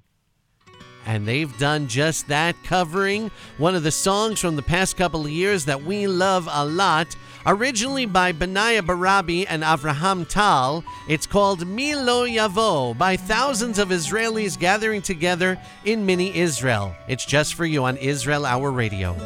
And 1.04 1.26
they've 1.26 1.56
done 1.58 1.88
just 1.88 2.28
that, 2.28 2.54
covering 2.62 3.32
one 3.58 3.74
of 3.74 3.82
the 3.82 3.90
songs 3.90 4.38
from 4.40 4.54
the 4.54 4.62
past 4.62 4.96
couple 4.96 5.24
of 5.24 5.32
years 5.32 5.64
that 5.64 5.82
we 5.82 6.06
love 6.06 6.48
a 6.50 6.64
lot. 6.64 7.16
Originally 7.44 8.06
by 8.06 8.32
Benaya 8.32 8.82
Barabi 8.82 9.46
and 9.48 9.64
Avraham 9.64 10.28
Tal, 10.28 10.84
it's 11.08 11.26
called 11.26 11.66
Milo 11.66 12.24
Yavo 12.24 12.96
by 12.96 13.16
thousands 13.16 13.80
of 13.80 13.88
Israelis 13.88 14.56
gathering 14.56 15.02
together 15.02 15.58
in 15.84 16.06
mini 16.06 16.36
Israel. 16.36 16.94
It's 17.08 17.26
just 17.26 17.54
for 17.54 17.64
you 17.64 17.84
on 17.84 17.96
Israel 17.96 18.46
Hour 18.46 18.70
Radio. 18.70 19.16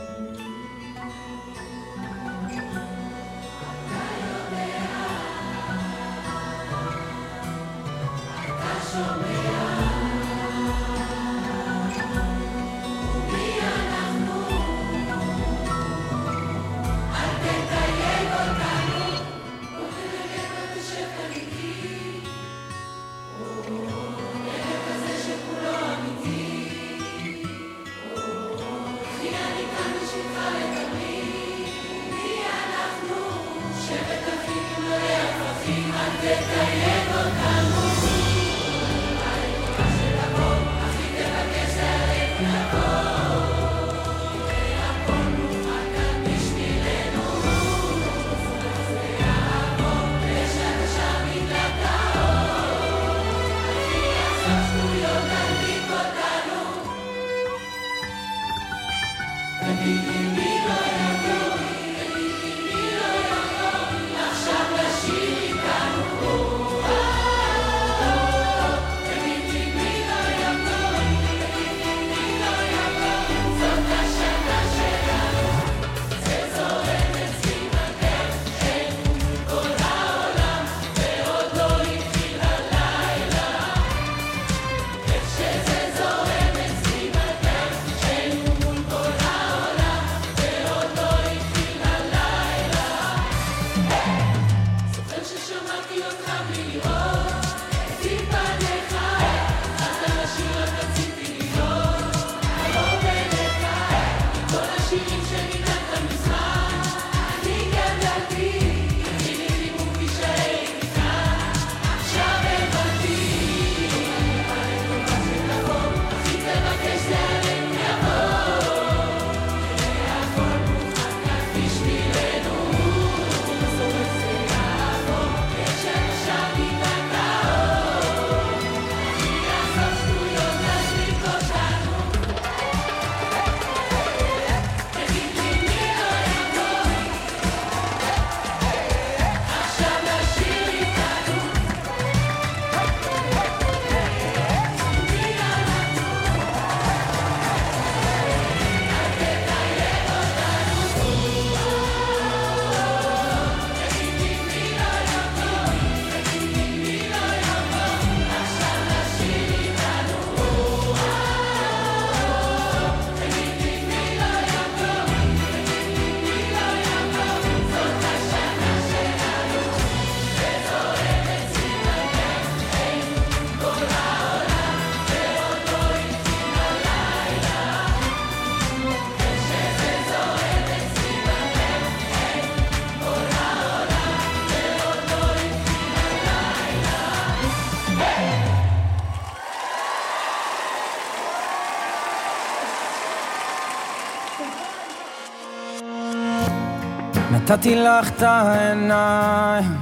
נתתי 197.50 197.76
לך 197.76 198.08
את 198.08 198.22
העיניים, 198.22 199.78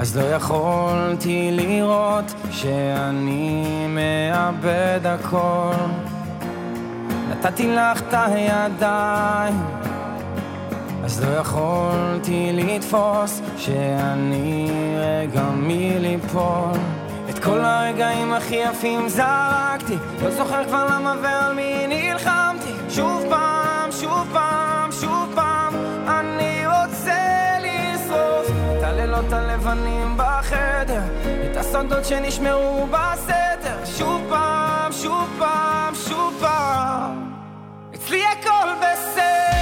אז 0.00 0.16
לא 0.16 0.22
יכולתי 0.22 1.50
לראות 1.52 2.34
שאני 2.50 3.86
מאבד 3.88 5.00
הכל. 5.04 5.72
נתתי 7.30 7.76
לך 7.76 8.00
את 8.00 8.14
הידיים, 8.14 9.64
אז 11.04 11.24
לא 11.24 11.36
יכולתי 11.36 12.50
לתפוס 12.52 13.40
שאני 13.56 14.70
רגע 14.98 15.42
מליפול. 15.42 16.78
את 17.30 17.38
כל 17.38 17.60
הרגעים 17.60 18.32
הכי 18.32 18.56
יפים 18.56 19.08
זרקתי, 19.08 19.96
לא 20.22 20.30
זוכר 20.30 20.64
כבר 20.64 20.86
למה 20.90 21.14
ועל 21.22 21.54
מי 21.54 21.86
נלחמתי. 21.88 22.72
שוב 22.90 23.24
פעם, 23.28 23.92
שוב 23.92 24.28
פעם, 24.32 24.65
הלילות 29.16 29.32
הלבנים 29.32 30.16
בחדר, 30.16 31.02
את 31.50 31.56
הסודות 31.56 32.04
שנשמרו 32.04 32.86
בסתר. 32.86 33.84
שוב 33.84 34.22
פעם, 34.28 34.92
שוב 34.92 35.28
פעם, 35.38 35.94
שוב 35.94 36.34
פעם, 36.40 37.32
אצלי 37.94 38.22
הכל 38.24 38.68
בסדר, 38.80 39.55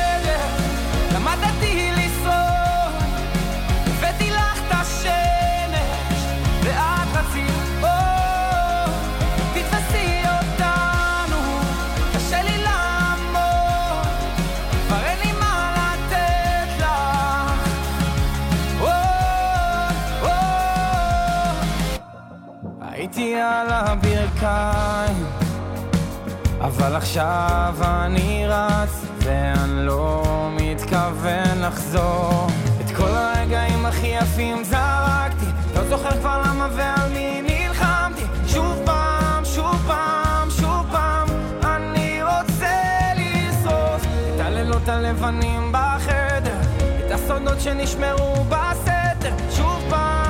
על 23.44 23.66
הברכיים, 23.70 25.26
אבל 26.60 26.96
עכשיו 26.96 27.74
אני 27.82 28.44
רץ, 28.48 29.06
ואני 29.18 29.86
לא 29.86 30.22
מתכוון 30.60 31.60
לחזור. 31.60 32.46
את 32.80 32.96
כל 32.96 33.08
הרגעים 33.08 33.86
הכי 33.86 34.06
יפים 34.06 34.64
זרקתי, 34.64 35.46
לא 35.76 35.88
זוכר 35.88 36.10
כבר 36.10 36.42
למה 36.46 36.68
ועל 36.76 37.10
מי 37.12 37.42
נלחמתי. 37.42 38.24
שוב 38.46 38.82
פעם, 38.84 39.44
שוב 39.44 39.76
פעם, 39.86 40.50
שוב 40.50 40.86
פעם, 40.92 41.28
אני 41.64 42.20
רוצה 42.22 42.76
לשרוף 43.16 44.04
את 44.34 44.40
הלילות 44.40 44.88
הלבנים 44.88 45.72
בחדר, 45.72 46.60
את 47.06 47.10
הסודות 47.10 47.60
שנשמרו 47.60 48.44
בסתר. 48.44 49.34
שוב 49.50 49.82
פעם, 49.90 50.23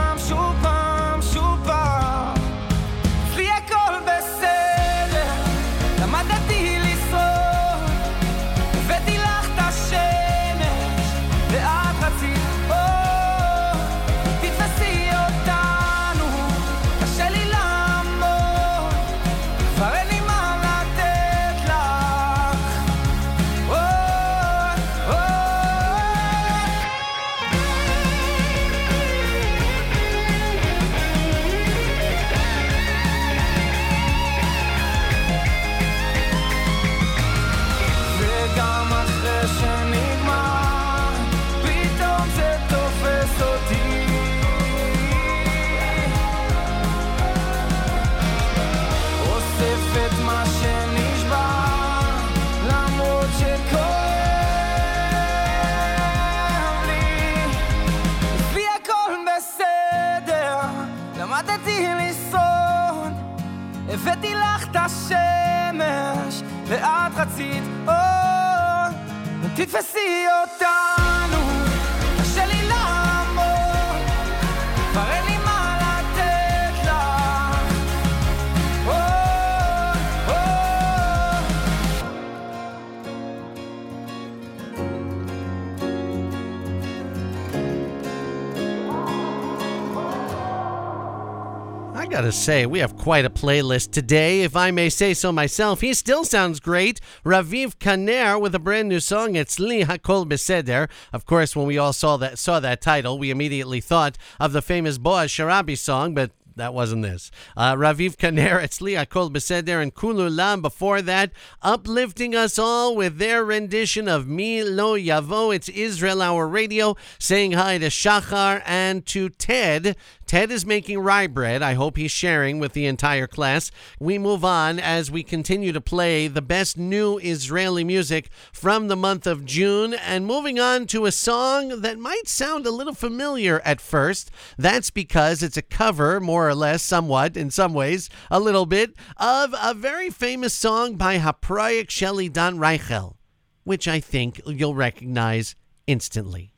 say, 92.34 92.66
we 92.66 92.80
have 92.80 92.96
quite 92.96 93.24
a 93.24 93.30
playlist 93.30 93.92
today, 93.92 94.42
if 94.42 94.56
I 94.56 94.70
may 94.70 94.88
say 94.88 95.14
so 95.14 95.30
myself. 95.30 95.80
He 95.80 95.94
still 95.94 96.24
sounds 96.24 96.60
great. 96.60 97.00
Raviv 97.24 97.76
Kaner 97.76 98.40
with 98.40 98.54
a 98.54 98.58
brand 98.58 98.88
new 98.88 99.00
song. 99.00 99.36
It's 99.36 99.60
Li 99.60 99.84
Hakol 99.84 100.26
Beseder. 100.28 100.90
Of 101.12 101.26
course, 101.26 101.54
when 101.54 101.66
we 101.66 101.78
all 101.78 101.92
saw 101.92 102.16
that 102.16 102.38
saw 102.38 102.60
that 102.60 102.80
title, 102.80 103.18
we 103.18 103.30
immediately 103.30 103.80
thought 103.80 104.18
of 104.40 104.52
the 104.52 104.62
famous 104.62 104.98
Boaz 104.98 105.30
Sharabi 105.30 105.78
song, 105.78 106.12
but 106.12 106.32
that 106.56 106.74
wasn't 106.74 107.02
this. 107.02 107.30
Uh, 107.56 107.74
Raviv 107.74 108.16
Kaner, 108.16 108.62
it's 108.62 108.80
Li 108.80 108.92
Hakol 108.92 109.32
Beseder, 109.32 109.82
and 109.82 109.94
Kululam 109.94 110.62
before 110.62 111.02
that, 111.02 111.32
uplifting 111.62 112.34
us 112.34 112.58
all 112.58 112.94
with 112.94 113.18
their 113.18 113.44
rendition 113.44 114.08
of 114.08 114.28
Mi 114.28 114.62
Lo 114.62 114.96
Yavo. 114.96 115.54
It's 115.54 115.68
Israel 115.68 116.22
Hour 116.22 116.46
Radio, 116.46 116.96
saying 117.18 117.52
hi 117.52 117.78
to 117.78 117.86
Shachar 117.86 118.62
and 118.64 119.04
to 119.06 119.30
Ted. 119.30 119.96
Ted 120.34 120.50
is 120.50 120.66
making 120.66 120.98
rye 120.98 121.28
bread. 121.28 121.62
I 121.62 121.74
hope 121.74 121.96
he's 121.96 122.10
sharing 122.10 122.58
with 122.58 122.72
the 122.72 122.86
entire 122.86 123.28
class. 123.28 123.70
We 124.00 124.18
move 124.18 124.44
on 124.44 124.80
as 124.80 125.08
we 125.08 125.22
continue 125.22 125.70
to 125.70 125.80
play 125.80 126.26
the 126.26 126.42
best 126.42 126.76
new 126.76 127.18
Israeli 127.18 127.84
music 127.84 128.30
from 128.52 128.88
the 128.88 128.96
month 128.96 129.28
of 129.28 129.44
June, 129.44 129.94
and 129.94 130.26
moving 130.26 130.58
on 130.58 130.86
to 130.86 131.06
a 131.06 131.12
song 131.12 131.82
that 131.82 132.00
might 132.00 132.26
sound 132.26 132.66
a 132.66 132.72
little 132.72 132.96
familiar 132.96 133.60
at 133.64 133.80
first. 133.80 134.32
That's 134.58 134.90
because 134.90 135.40
it's 135.40 135.56
a 135.56 135.62
cover, 135.62 136.18
more 136.18 136.48
or 136.48 136.54
less, 136.56 136.82
somewhat, 136.82 137.36
in 137.36 137.52
some 137.52 137.72
ways, 137.72 138.10
a 138.28 138.40
little 138.40 138.66
bit, 138.66 138.96
of 139.16 139.54
a 139.62 139.72
very 139.72 140.10
famous 140.10 140.52
song 140.52 140.96
by 140.96 141.18
Haproyekt 141.18 141.90
Shel 141.90 142.16
Idan 142.16 142.58
Reichel, 142.58 143.14
which 143.62 143.86
I 143.86 144.00
think 144.00 144.40
you'll 144.46 144.74
recognize 144.74 145.54
instantly. 145.86 146.50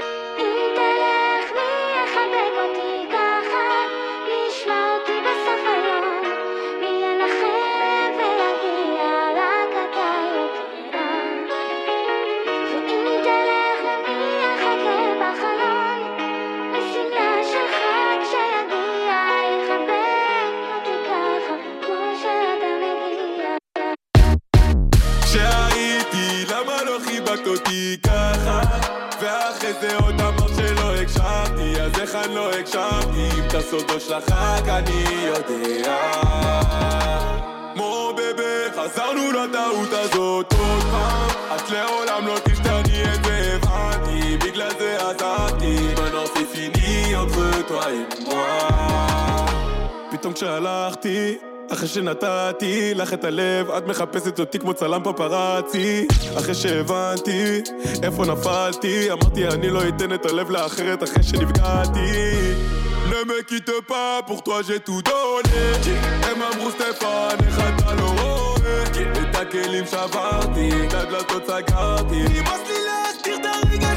שנתתי 51.96 52.94
לך 52.94 53.12
את 53.12 53.24
הלב, 53.24 53.70
את 53.70 53.86
מחפשת 53.86 54.40
אותי 54.40 54.58
כמו 54.58 54.74
צלם 54.74 55.00
פפראצי. 55.04 56.06
אחרי 56.38 56.54
שהבנתי 56.54 57.60
איפה 58.02 58.24
נפלתי, 58.24 59.12
אמרתי 59.12 59.48
אני 59.48 59.70
לא 59.70 59.88
אתן 59.88 60.12
את 60.12 60.26
הלב 60.26 60.50
לאחרת 60.50 61.02
אחרי 61.02 61.22
שנפגעתי. 61.22 62.10
Ne 63.10 63.20
me 63.30 63.38
quitte 63.48 63.76
pas, 63.90 64.14
pour 64.28 64.42
toi 64.42 64.58
j'ai 64.66 64.80
tout 64.80 65.02
donné. 65.08 65.62
הם 66.22 66.70
סטפן, 66.70 67.36
אחד 67.48 67.72
על 67.86 67.98
הרואה 67.98 68.82
את 69.30 69.36
הכלים 69.36 69.86
שברתי, 69.86 70.70
את 70.88 70.94
הדלתות 70.94 71.46
סגרתי 71.46 72.22
נמאס 72.22 72.60
לי 72.68 72.74
להסתיר 72.86 73.36
את 73.36 73.44
הרגשות 73.44 73.95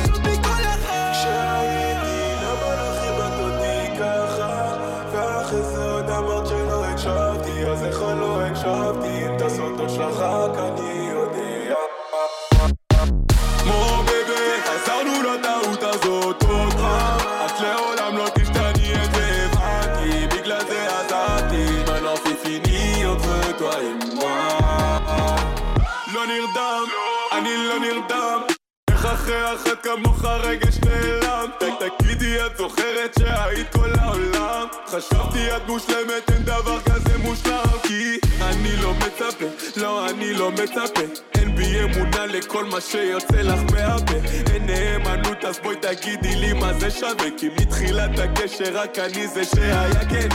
אחרי 29.29 29.53
אחת 29.55 29.83
כמוך 29.83 30.25
רגש 30.25 30.79
נעלם. 30.85 31.49
תגידי 31.79 32.45
את 32.45 32.57
זוכרת 32.57 33.13
שהיית 33.19 33.73
כל 33.73 33.89
העולם. 33.99 34.67
חשבתי 34.87 35.55
את 35.55 35.61
מושלמת 35.67 36.31
אין 36.31 36.43
דבר 36.43 36.79
כזה 36.79 37.17
מושלם 37.17 37.63
כי 37.83 38.19
אני 38.41 38.75
לא 38.81 38.93
מצפה, 38.93 39.45
לא 39.77 40.09
אני 40.09 40.33
לא 40.33 40.51
מצפה. 40.51 41.01
אין 41.35 41.55
בי 41.55 41.83
אמונה 41.83 42.25
לכל 42.25 42.65
מה 42.65 42.81
שיוצא 42.81 43.41
לך 43.41 43.59
מהפה. 43.71 44.13
אין 44.53 44.65
נאמנות 44.65 45.45
אז 45.45 45.59
בואי 45.63 45.75
תגידי 45.75 46.35
לי 46.35 46.53
מה 46.53 46.73
זה 46.73 46.91
שווה. 46.91 47.29
כי 47.37 47.49
מתחילת 47.49 48.19
הקשר 48.19 48.73
רק 48.73 48.99
אני 48.99 49.27
זה 49.27 49.43
שהיה 49.45 50.05
כן 50.09 50.29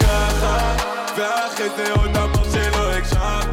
ככה 0.00 0.76
ואחרי 1.16 1.68
זה 1.76 1.92
עוד 1.92 2.16
אמר 2.16 2.37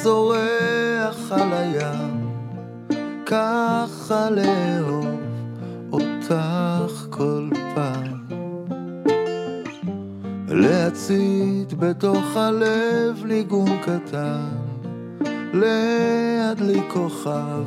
ירח 0.00 0.06
הזורח 0.06 1.32
על 1.32 1.52
הים, 1.52 2.30
ככה 3.26 4.30
לאהוב 4.30 5.20
אותך 5.92 7.06
כל 7.10 7.48
פעם. 7.74 8.26
להצית 10.48 11.74
בתוך 11.74 12.36
הלב 12.36 13.24
ניגון 13.24 13.78
קטן, 13.82 14.48
להדליק 15.52 16.84
כוכב 16.92 17.64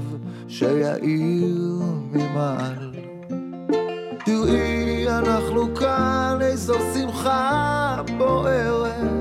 שיאיר 0.48 1.82
ממעל. 2.12 2.94
תראי, 4.26 5.10
אנחנו 5.10 5.76
כאן, 5.76 6.38
איזו 6.42 6.76
שמחה 6.94 8.02
בוערת. 8.18 9.13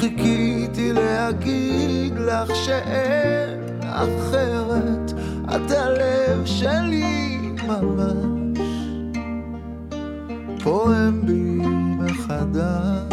חיכיתי 0.00 0.92
להגיד 0.92 2.14
לך 2.18 2.56
שאין 2.56 3.80
אחרת, 3.82 5.12
את 5.44 5.70
הלב 5.70 6.46
שלי 6.46 7.38
ממש, 7.66 8.58
פועם 10.62 11.26
בי 11.26 11.66
מחדש. 11.98 13.07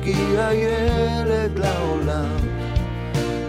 מעט 0.00 0.06
יגיע 0.06 0.48
ילד 0.52 1.58
לעולם, 1.58 2.36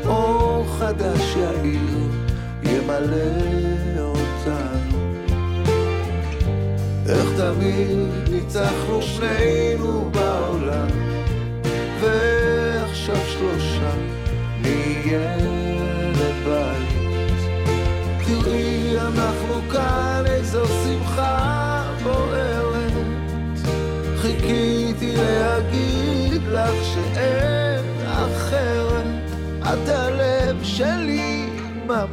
אור 0.06 0.66
חדש 0.80 1.36
יאיר, 1.36 2.10
ימלא 2.64 4.00
אותנו. 4.00 4.98
איך 7.10 7.26
תמיד 7.38 8.30
ניצחנו 8.32 9.02
שנינו 9.02 10.12
בעולם, 10.12 10.88
ועכשיו 12.02 13.18
שלושה 13.28 13.92
נהיה 14.62 15.41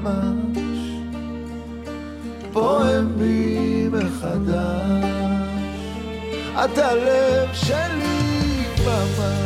ממש, 0.02 0.78
פועם 2.52 3.18
בי 3.18 3.88
מחדש, 3.92 5.04
את 6.64 6.78
הלב 6.78 7.48
שלי 7.52 8.64
ממש. 8.84 9.37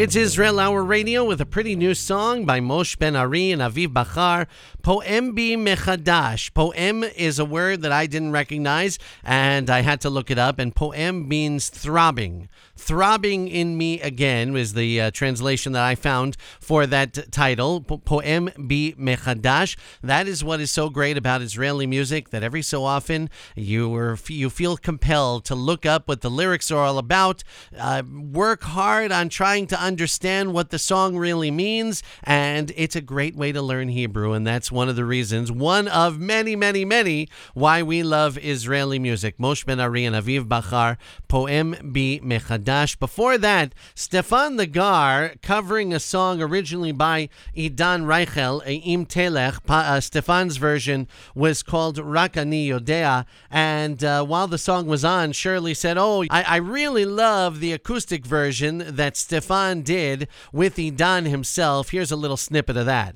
It's 0.00 0.16
Israel 0.16 0.58
Hour 0.58 0.82
Radio 0.82 1.26
with 1.26 1.42
a 1.42 1.44
pretty 1.50 1.74
new 1.74 1.94
song 1.94 2.44
by 2.44 2.60
Moshe 2.60 2.96
Ben 2.96 3.16
Ari 3.16 3.50
and 3.50 3.60
Aviv 3.60 3.88
Bachar, 3.88 4.46
Poem 4.82 5.34
Bi 5.34 5.56
Mechadash. 5.56 6.54
Poem 6.54 7.02
is 7.02 7.40
a 7.40 7.44
word 7.44 7.82
that 7.82 7.90
I 7.90 8.06
didn't 8.06 8.30
recognize 8.30 9.00
and 9.24 9.68
I 9.68 9.80
had 9.80 10.00
to 10.02 10.10
look 10.10 10.30
it 10.30 10.38
up, 10.38 10.60
and 10.60 10.74
poem 10.74 11.28
means 11.28 11.68
throbbing. 11.68 12.48
Throbbing 12.76 13.48
in 13.48 13.76
Me 13.76 14.00
Again 14.00 14.52
was 14.52 14.72
the 14.72 15.00
uh, 15.00 15.10
translation 15.10 15.72
that 15.72 15.82
I 15.82 15.94
found 15.94 16.36
for 16.60 16.86
that 16.86 17.30
title, 17.32 17.80
Poem 17.80 18.46
Bi 18.56 18.94
Mechadash. 18.98 19.76
That 20.02 20.28
is 20.28 20.44
what 20.44 20.60
is 20.60 20.70
so 20.70 20.88
great 20.88 21.16
about 21.18 21.42
Israeli 21.42 21.86
music 21.86 22.30
that 22.30 22.42
every 22.42 22.62
so 22.62 22.84
often 22.84 23.28
you, 23.56 23.94
are, 23.94 24.16
you 24.28 24.50
feel 24.50 24.76
compelled 24.76 25.44
to 25.46 25.54
look 25.54 25.84
up 25.84 26.08
what 26.08 26.20
the 26.20 26.30
lyrics 26.30 26.70
are 26.70 26.78
all 26.78 26.98
about, 26.98 27.42
uh, 27.76 28.02
work 28.08 28.62
hard 28.62 29.12
on 29.12 29.28
trying 29.28 29.66
to 29.66 29.80
understand 29.80 30.54
what 30.54 30.70
the 30.70 30.78
song 30.78 31.16
really 31.16 31.39
means, 31.48 32.02
and 32.24 32.72
it's 32.74 32.96
a 32.96 33.00
great 33.00 33.36
way 33.36 33.52
to 33.52 33.62
learn 33.62 33.90
Hebrew, 33.90 34.32
and 34.32 34.44
that's 34.44 34.72
one 34.72 34.88
of 34.88 34.96
the 34.96 35.04
reasons, 35.04 35.52
one 35.52 35.86
of 35.86 36.18
many, 36.18 36.56
many, 36.56 36.84
many, 36.84 37.28
why 37.54 37.84
we 37.84 38.02
love 38.02 38.36
Israeli 38.38 38.98
music. 38.98 39.38
Moshe 39.38 39.64
Ben 39.64 39.78
Ari 39.78 40.04
and 40.04 40.16
Aviv 40.16 40.48
Bachar, 40.48 40.96
Poem 41.28 41.70
Bi 41.70 42.18
Mechadash. 42.24 42.98
Before 42.98 43.38
that, 43.38 43.76
Stephane 43.94 44.58
Legar 44.58 45.40
covering 45.42 45.94
a 45.94 46.00
song 46.00 46.42
originally 46.42 46.90
by 46.90 47.28
Idan 47.56 48.06
Reichel, 48.06 48.60
Im 48.66 49.06
Telech. 49.06 49.60
Uh, 49.68 50.00
Stephane's 50.00 50.56
version 50.56 51.06
was 51.36 51.62
called 51.62 51.98
Rakani 51.98 52.66
Yodea, 52.66 53.24
and 53.50 54.02
uh, 54.02 54.24
while 54.24 54.48
the 54.48 54.58
song 54.58 54.86
was 54.86 55.04
on, 55.04 55.32
Shirley 55.32 55.74
said, 55.74 55.96
Oh, 55.96 56.24
I, 56.30 56.42
I 56.42 56.56
really 56.56 57.04
love 57.04 57.60
the 57.60 57.72
acoustic 57.72 58.26
version 58.26 58.84
that 58.86 59.16
Stefan 59.16 59.82
did 59.82 60.28
with 60.52 60.76
Idan 60.76 61.26
himself. 61.29 61.89
Here's 61.91 62.11
a 62.11 62.15
little 62.15 62.37
snippet 62.37 62.75
of 62.77 62.85
that. 62.87 63.13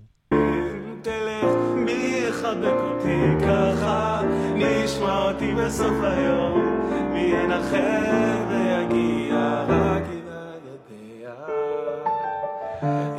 מי 1.75 2.23
יחבק 2.27 2.77
אותי 2.81 3.19
ככה, 3.45 4.21
מי 4.53 4.63
ישמע 4.63 5.17
אותי 5.31 5.53
בסוף 5.53 5.97
היום, 6.01 6.85
מי 7.13 7.19
ינחם 7.19 8.45
ויגיע 8.49 9.65
רק 9.69 10.03
אליי 10.03 10.59
יודע. 10.65 11.33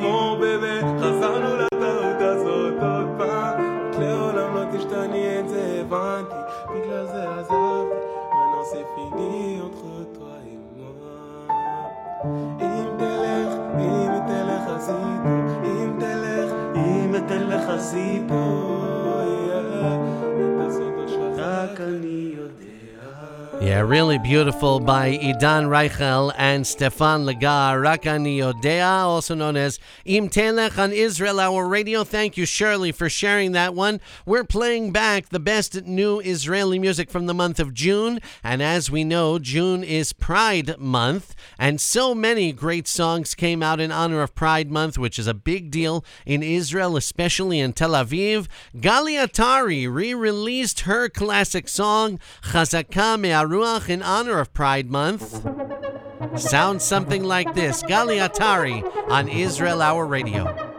נו 0.01 0.37
באמת, 0.41 0.85
חזרנו 1.01 1.57
לטעות 1.57 2.21
הזאת 2.21 2.75
עוד 2.83 3.09
פעם, 3.19 3.61
את 3.91 3.97
לעולם 3.99 4.55
לא 4.55 4.65
תשתני 4.79 5.41
את 5.41 5.49
זה 5.49 5.81
הבנתי, 5.81 6.41
בגלל 6.75 7.07
זה 7.07 7.23
עזבתי, 7.31 8.01
maintenant 8.31 8.67
c'est 8.73 8.87
fini 8.95 9.61
entre 9.67 9.93
toi 10.17 10.37
et 10.53 10.59
moi. 10.77 10.93
אם 12.61 12.87
תלך, 12.99 13.31
אם 13.31 13.34
ציפור, 14.86 15.66
אם 15.66 15.92
תלך, 16.00 16.54
אם 16.76 17.16
אתן 17.16 17.48
לך 17.48 17.82
ציפור, 17.82 18.86
אה, 19.20 19.98
רק 21.38 21.82
אני... 21.82 22.35
Yeah, 23.66 23.80
really 23.80 24.20
beautiful 24.20 24.80
by 24.80 25.18
Idan 25.18 25.66
Reichel 25.70 26.32
and 26.38 26.68
Stephane 26.68 27.26
Legar, 27.26 27.82
Rakani 27.82 28.38
Yodea, 28.38 29.06
also 29.06 29.34
known 29.34 29.58
as 29.58 29.80
Im 30.06 30.30
Telech 30.30 30.78
on 30.78 30.94
Israel 30.94 31.40
Hour 31.40 31.68
Radio. 31.68 32.04
Thank 32.04 32.38
you, 32.38 32.46
Shirley, 32.46 32.92
for 32.92 33.10
sharing 33.10 33.54
that 33.54 33.74
one. 33.74 34.02
We're 34.24 34.44
playing 34.44 34.92
back 34.92 35.30
the 35.30 35.40
best 35.40 35.84
new 35.84 36.20
Israeli 36.20 36.78
music 36.78 37.10
from 37.10 37.26
the 37.26 37.34
month 37.34 37.60
of 37.60 37.74
June, 37.74 38.20
and 38.44 38.62
as 38.62 38.92
we 38.92 39.04
know, 39.04 39.40
June 39.40 39.84
is 39.84 40.14
Pride 40.14 40.78
Month, 40.78 41.34
and 41.58 41.82
so 41.82 42.14
many 42.14 42.52
great 42.52 42.88
songs 42.88 43.34
came 43.34 43.64
out 43.64 43.80
in 43.80 43.92
honor 43.92 44.22
of 44.22 44.36
Pride 44.36 44.70
Month, 44.70 45.00
which 45.00 45.18
is 45.18 45.26
a 45.26 45.34
big 45.34 45.72
deal 45.72 46.06
in 46.24 46.44
Israel, 46.44 46.96
especially 46.96 47.60
in 47.60 47.74
Tel 47.74 47.94
Aviv. 47.94 48.46
Gali 48.78 49.18
Atari 49.18 49.92
re-released 49.92 50.82
her 50.82 51.10
classic 51.10 51.68
song 51.68 52.20
Chazaka 52.44 53.20
Me'aruach 53.56 53.88
in 53.88 54.04
honor 54.04 54.40
of 54.40 54.54
Pride 54.54 54.92
Month. 54.92 55.48
Sounds 56.38 56.84
something 56.84 57.24
like 57.24 57.54
this. 57.56 57.82
Gali 57.84 58.18
Atari 58.18 58.84
on 59.10 59.30
Israel 59.30 59.82
Hour 59.82 60.06
Radio. 60.06 60.75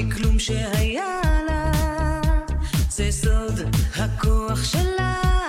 מכלום 0.00 0.38
שהיה 0.38 1.20
לה, 1.48 1.72
זה 2.90 3.12
סוד 3.12 3.60
הכוח 3.96 4.64
שלה. 4.64 5.47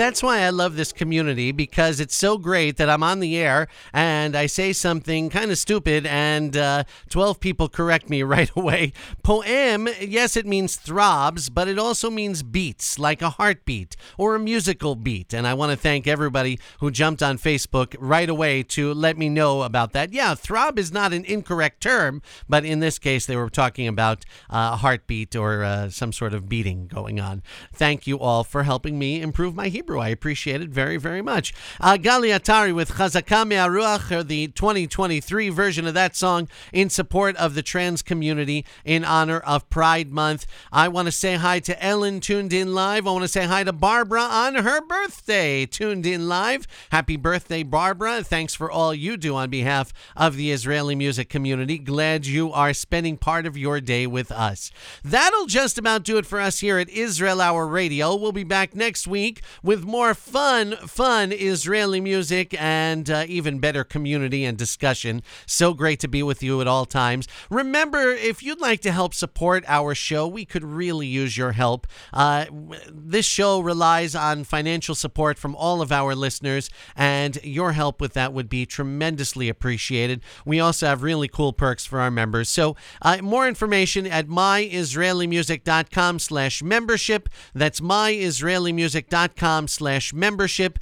That's 0.00 0.22
why 0.22 0.40
I 0.40 0.50
love 0.50 0.76
this 0.76 0.92
community 0.92 1.52
because 1.52 2.00
it's 2.00 2.16
so 2.16 2.38
great 2.38 2.78
that 2.78 2.88
I'm 2.88 3.02
on 3.02 3.20
the 3.20 3.36
air 3.36 3.68
and 3.92 4.09
I 4.36 4.46
say 4.46 4.72
something 4.72 5.30
kind 5.30 5.50
of 5.50 5.58
stupid 5.58 6.06
and 6.06 6.56
uh, 6.56 6.84
12 7.08 7.40
people 7.40 7.68
correct 7.68 8.08
me 8.08 8.22
right 8.30 8.50
away. 8.56 8.92
Poem, 9.22 9.88
yes, 10.00 10.36
it 10.36 10.46
means 10.46 10.76
throbs, 10.76 11.48
but 11.48 11.68
it 11.68 11.78
also 11.78 12.10
means 12.10 12.42
beats, 12.42 12.98
like 12.98 13.22
a 13.22 13.30
heartbeat 13.30 13.96
or 14.18 14.34
a 14.34 14.38
musical 14.38 14.94
beat. 14.94 15.32
And 15.32 15.46
I 15.46 15.54
want 15.54 15.70
to 15.72 15.76
thank 15.76 16.06
everybody 16.06 16.58
who 16.80 16.90
jumped 16.90 17.22
on 17.22 17.38
Facebook 17.38 17.96
right 17.98 18.28
away 18.28 18.62
to 18.64 18.92
let 18.94 19.16
me 19.16 19.28
know 19.28 19.62
about 19.62 19.92
that. 19.92 20.12
Yeah, 20.12 20.34
throb 20.34 20.78
is 20.78 20.92
not 20.92 21.12
an 21.12 21.24
incorrect 21.24 21.80
term, 21.80 22.22
but 22.48 22.64
in 22.64 22.80
this 22.80 22.98
case, 22.98 23.26
they 23.26 23.36
were 23.36 23.50
talking 23.50 23.86
about 23.86 24.24
uh, 24.48 24.70
a 24.72 24.76
heartbeat 24.76 25.36
or 25.36 25.64
uh, 25.64 25.90
some 25.90 26.12
sort 26.12 26.34
of 26.34 26.48
beating 26.48 26.86
going 26.86 27.20
on. 27.20 27.42
Thank 27.72 28.06
you 28.06 28.18
all 28.18 28.44
for 28.44 28.62
helping 28.64 28.98
me 28.98 29.20
improve 29.20 29.54
my 29.54 29.68
Hebrew. 29.68 29.98
I 30.00 30.08
appreciate 30.08 30.60
it 30.60 30.70
very, 30.70 30.96
very 30.96 31.22
much. 31.22 31.52
Uh, 31.80 31.96
Gali 31.96 32.28
Atari 32.28 32.74
with 32.74 32.92
Chazaka 32.92 33.46
Me'aruach, 33.46 34.19
the 34.22 34.48
2023 34.48 35.48
version 35.48 35.86
of 35.86 35.94
that 35.94 36.14
song 36.14 36.48
in 36.72 36.90
support 36.90 37.36
of 37.36 37.54
the 37.54 37.62
trans 37.62 38.02
community 38.02 38.66
in 38.84 39.04
honor 39.04 39.38
of 39.40 39.70
Pride 39.70 40.10
Month. 40.10 40.46
I 40.72 40.88
want 40.88 41.06
to 41.06 41.12
say 41.12 41.36
hi 41.36 41.60
to 41.60 41.82
Ellen 41.82 42.20
tuned 42.20 42.52
in 42.52 42.74
live. 42.74 43.06
I 43.06 43.10
want 43.10 43.22
to 43.22 43.28
say 43.28 43.46
hi 43.46 43.64
to 43.64 43.72
Barbara 43.72 44.22
on 44.22 44.56
her 44.56 44.80
birthday 44.84 45.64
tuned 45.64 46.04
in 46.04 46.28
live. 46.28 46.66
Happy 46.90 47.16
birthday, 47.16 47.62
Barbara. 47.62 48.22
Thanks 48.22 48.54
for 48.54 48.70
all 48.70 48.92
you 48.92 49.16
do 49.16 49.36
on 49.36 49.48
behalf 49.48 49.92
of 50.16 50.36
the 50.36 50.50
Israeli 50.50 50.94
music 50.94 51.28
community. 51.28 51.78
Glad 51.78 52.26
you 52.26 52.52
are 52.52 52.74
spending 52.74 53.16
part 53.16 53.46
of 53.46 53.56
your 53.56 53.80
day 53.80 54.06
with 54.06 54.30
us. 54.32 54.70
That'll 55.04 55.46
just 55.46 55.78
about 55.78 56.02
do 56.02 56.18
it 56.18 56.26
for 56.26 56.40
us 56.40 56.58
here 56.58 56.78
at 56.78 56.88
Israel 56.90 57.40
Hour 57.40 57.66
Radio. 57.66 58.14
We'll 58.16 58.32
be 58.32 58.44
back 58.44 58.74
next 58.74 59.06
week 59.06 59.40
with 59.62 59.84
more 59.84 60.14
fun, 60.14 60.76
fun 60.86 61.32
Israeli 61.32 62.00
music 62.00 62.54
and 62.60 63.08
uh, 63.08 63.24
even 63.28 63.58
better 63.60 63.84
community 63.84 63.99
and 64.06 64.56
discussion. 64.56 65.22
So 65.46 65.74
great 65.74 66.00
to 66.00 66.08
be 66.08 66.22
with 66.22 66.42
you 66.42 66.60
at 66.60 66.66
all 66.66 66.84
times. 66.84 67.28
Remember, 67.50 68.10
if 68.10 68.42
you'd 68.42 68.60
like 68.60 68.80
to 68.80 68.92
help 68.92 69.14
support 69.14 69.64
our 69.66 69.94
show, 69.94 70.26
we 70.26 70.44
could 70.44 70.64
really 70.64 71.06
use 71.06 71.36
your 71.36 71.52
help. 71.52 71.86
Uh, 72.12 72.46
this 72.90 73.26
show 73.26 73.60
relies 73.60 74.14
on 74.14 74.44
financial 74.44 74.94
support 74.94 75.38
from 75.38 75.54
all 75.56 75.82
of 75.82 75.92
our 75.92 76.14
listeners, 76.14 76.70
and 76.96 77.38
your 77.42 77.72
help 77.72 78.00
with 78.00 78.14
that 78.14 78.32
would 78.32 78.48
be 78.48 78.66
tremendously 78.66 79.48
appreciated. 79.48 80.22
We 80.44 80.60
also 80.60 80.86
have 80.86 81.02
really 81.02 81.28
cool 81.28 81.52
perks 81.52 81.84
for 81.84 82.00
our 82.00 82.10
members. 82.10 82.48
So, 82.48 82.76
uh, 83.02 83.18
more 83.22 83.46
information 83.46 84.06
at 84.06 84.26
myisraelimusic.com 84.26 86.18
slash 86.18 86.62
membership. 86.62 87.28
That's 87.54 87.80
myisraelimusic.com 87.80 89.68
slash 89.68 90.12
membership. 90.12 90.78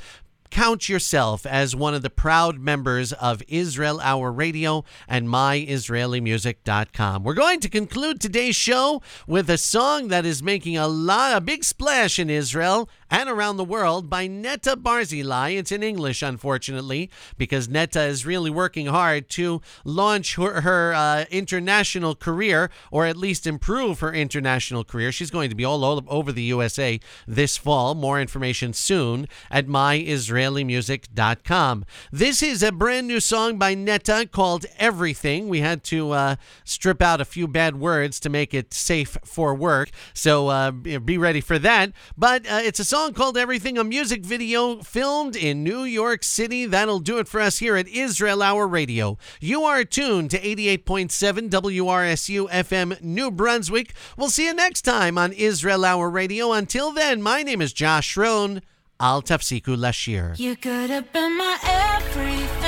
Count 0.50 0.88
yourself 0.88 1.44
as 1.44 1.76
one 1.76 1.94
of 1.94 2.02
the 2.02 2.10
proud 2.10 2.58
members 2.58 3.12
of 3.12 3.42
Israel 3.48 4.00
Hour 4.00 4.32
Radio 4.32 4.84
and 5.06 5.28
myisraelimusic.com. 5.28 7.22
We're 7.22 7.34
going 7.34 7.60
to 7.60 7.68
conclude 7.68 8.20
today's 8.20 8.56
show 8.56 9.02
with 9.26 9.50
a 9.50 9.58
song 9.58 10.08
that 10.08 10.24
is 10.24 10.42
making 10.42 10.76
a 10.76 10.88
lot 10.88 11.36
a 11.36 11.40
big 11.40 11.64
splash 11.64 12.18
in 12.18 12.30
Israel 12.30 12.88
and 13.10 13.28
around 13.28 13.56
the 13.56 13.64
world 13.64 14.10
by 14.10 14.26
Netta 14.26 14.76
Barzilai. 14.76 15.56
It's 15.56 15.72
in 15.72 15.82
English, 15.82 16.22
unfortunately, 16.22 17.10
because 17.36 17.68
Netta 17.68 18.02
is 18.02 18.26
really 18.26 18.50
working 18.50 18.86
hard 18.86 19.28
to 19.30 19.60
launch 19.84 20.36
her, 20.36 20.60
her 20.62 20.92
uh, 20.94 21.24
international 21.30 22.14
career, 22.14 22.70
or 22.90 23.06
at 23.06 23.16
least 23.16 23.46
improve 23.46 24.00
her 24.00 24.12
international 24.12 24.84
career. 24.84 25.12
She's 25.12 25.30
going 25.30 25.48
to 25.50 25.56
be 25.56 25.64
all 25.64 25.84
over 25.84 26.32
the 26.32 26.42
USA 26.42 27.00
this 27.26 27.56
fall. 27.56 27.94
More 27.94 28.20
information 28.20 28.72
soon 28.72 29.26
at 29.50 29.66
myisraelimusic.com. 30.38 31.84
This 32.12 32.42
is 32.42 32.62
a 32.62 32.72
brand 32.72 33.08
new 33.08 33.20
song 33.20 33.58
by 33.58 33.74
Netta 33.74 34.28
called 34.30 34.66
Everything. 34.78 35.48
We 35.48 35.60
had 35.60 35.82
to 35.84 36.12
uh, 36.12 36.36
strip 36.64 37.02
out 37.02 37.20
a 37.20 37.24
few 37.24 37.48
bad 37.48 37.76
words 37.76 38.20
to 38.20 38.28
make 38.28 38.54
it 38.54 38.72
safe 38.72 39.16
for 39.24 39.54
work, 39.54 39.90
so 40.14 40.48
uh, 40.48 40.70
be 40.70 41.18
ready 41.18 41.40
for 41.40 41.58
that. 41.58 41.92
But 42.16 42.46
uh, 42.46 42.60
it's 42.62 42.80
a 42.80 42.84
song 42.84 43.14
called 43.14 43.36
Everything, 43.36 43.78
a 43.78 43.84
music 43.84 44.24
video 44.24 44.80
filmed 44.82 45.36
in 45.36 45.64
New 45.64 45.82
York 45.82 46.22
City. 46.22 46.66
That'll 46.66 47.00
do 47.00 47.18
it 47.18 47.28
for 47.28 47.40
us 47.40 47.58
here 47.58 47.76
at 47.76 47.88
Israel 47.88 48.42
Hour 48.42 48.66
Radio. 48.66 49.18
You 49.40 49.64
are 49.64 49.84
tuned 49.84 50.30
to 50.30 50.40
88.7 50.40 51.50
WRSU 51.50 52.48
FM 52.50 53.00
New 53.02 53.30
Brunswick. 53.30 53.94
We'll 54.16 54.30
see 54.30 54.46
you 54.46 54.54
next 54.54 54.82
time 54.82 55.18
on 55.18 55.32
Israel 55.32 55.84
Hour 55.84 56.08
Radio. 56.10 56.52
Until 56.52 56.92
then, 56.92 57.22
my 57.22 57.42
name 57.42 57.60
is 57.60 57.72
Josh 57.72 58.16
Rohn. 58.16 58.62
Al 59.00 59.22
Tafsiku 59.22 59.76
Lashir. 59.76 60.36
You 60.38 60.56
could 60.56 60.90
have 60.90 61.12
been 61.12 61.36
my 61.38 61.56
everything. 61.62 62.67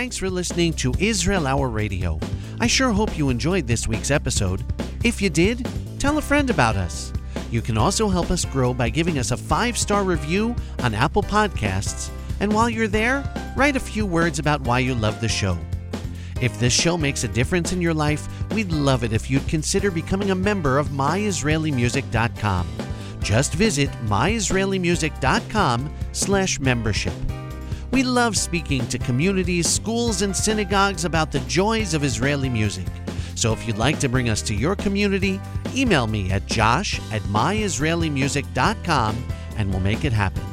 Thanks 0.00 0.16
for 0.16 0.30
listening 0.30 0.72
to 0.76 0.94
Israel 0.98 1.46
Hour 1.46 1.68
Radio. 1.68 2.18
I 2.58 2.66
sure 2.66 2.90
hope 2.90 3.18
you 3.18 3.28
enjoyed 3.28 3.66
this 3.66 3.86
week's 3.86 4.10
episode. 4.10 4.64
If 5.04 5.20
you 5.20 5.28
did, 5.28 5.68
tell 5.98 6.16
a 6.16 6.22
friend 6.22 6.48
about 6.48 6.74
us. 6.74 7.12
You 7.50 7.60
can 7.60 7.76
also 7.76 8.08
help 8.08 8.30
us 8.30 8.46
grow 8.46 8.72
by 8.72 8.88
giving 8.88 9.18
us 9.18 9.30
a 9.30 9.36
five 9.36 9.76
star 9.76 10.02
review 10.02 10.56
on 10.82 10.94
Apple 10.94 11.22
Podcasts. 11.22 12.08
And 12.40 12.50
while 12.50 12.70
you're 12.70 12.88
there, 12.88 13.22
write 13.54 13.76
a 13.76 13.78
few 13.80 14.06
words 14.06 14.38
about 14.38 14.62
why 14.62 14.78
you 14.78 14.94
love 14.94 15.20
the 15.20 15.28
show. 15.28 15.58
If 16.40 16.58
this 16.58 16.72
show 16.72 16.96
makes 16.96 17.24
a 17.24 17.28
difference 17.28 17.74
in 17.74 17.82
your 17.82 17.92
life, 17.92 18.26
we'd 18.54 18.72
love 18.72 19.04
it 19.04 19.12
if 19.12 19.30
you'd 19.30 19.48
consider 19.48 19.90
becoming 19.90 20.30
a 20.30 20.34
member 20.34 20.78
of 20.78 20.88
myisraelimusic.com. 20.88 22.66
Just 23.22 23.52
visit 23.52 23.90
myisraelimusic.com 24.06 25.94
slash 26.12 26.58
membership. 26.58 27.12
We 27.90 28.02
love 28.02 28.36
speaking 28.36 28.86
to 28.88 28.98
communities, 28.98 29.68
schools, 29.68 30.22
and 30.22 30.36
synagogues 30.36 31.04
about 31.04 31.32
the 31.32 31.40
joys 31.40 31.94
of 31.94 32.04
Israeli 32.04 32.48
music. 32.48 32.86
So 33.34 33.52
if 33.52 33.66
you'd 33.66 33.78
like 33.78 33.98
to 34.00 34.08
bring 34.08 34.28
us 34.28 34.42
to 34.42 34.54
your 34.54 34.76
community, 34.76 35.40
email 35.74 36.06
me 36.06 36.30
at 36.30 36.46
josh 36.46 37.00
at 37.10 37.22
myisraelimusic.com 37.22 39.24
and 39.56 39.70
we'll 39.70 39.80
make 39.80 40.04
it 40.04 40.12
happen. 40.12 40.44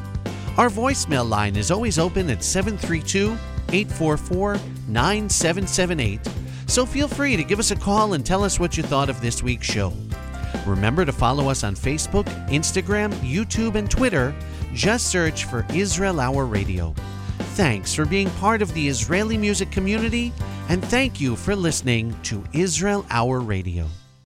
Our 0.57 0.69
voicemail 0.69 1.29
line 1.29 1.55
is 1.55 1.69
always 1.69 1.99
open 1.99 2.29
at 2.29 2.43
732 2.43 3.37
844 3.71 4.57
9778, 4.87 6.21
so 6.67 6.85
feel 6.85 7.07
free 7.07 7.35
to 7.35 7.43
give 7.43 7.59
us 7.59 7.71
a 7.71 7.75
call 7.75 8.13
and 8.13 8.25
tell 8.25 8.43
us 8.43 8.59
what 8.59 8.77
you 8.77 8.83
thought 8.83 9.09
of 9.09 9.21
this 9.21 9.43
week's 9.43 9.67
show. 9.67 9.93
Remember 10.65 11.05
to 11.05 11.11
follow 11.11 11.49
us 11.49 11.63
on 11.63 11.75
Facebook, 11.75 12.25
Instagram, 12.47 13.13
YouTube, 13.15 13.75
and 13.75 13.91
Twitter. 13.91 14.33
Just 14.73 15.11
search 15.11 15.45
for 15.45 15.65
Israel 15.73 16.19
Hour 16.19 16.45
Radio. 16.45 16.95
Thanks 17.57 17.91
for 17.91 18.05
being 18.05 18.29
part 18.37 18.61
of 18.61 18.71
the 18.75 18.87
Israeli 18.87 19.35
music 19.35 19.71
community, 19.71 20.31
and 20.69 20.85
thank 20.85 21.19
you 21.19 21.35
for 21.35 21.55
listening 21.55 22.15
to 22.21 22.43
Israel 22.53 23.03
Hour 23.09 23.39
Radio. 23.39 23.87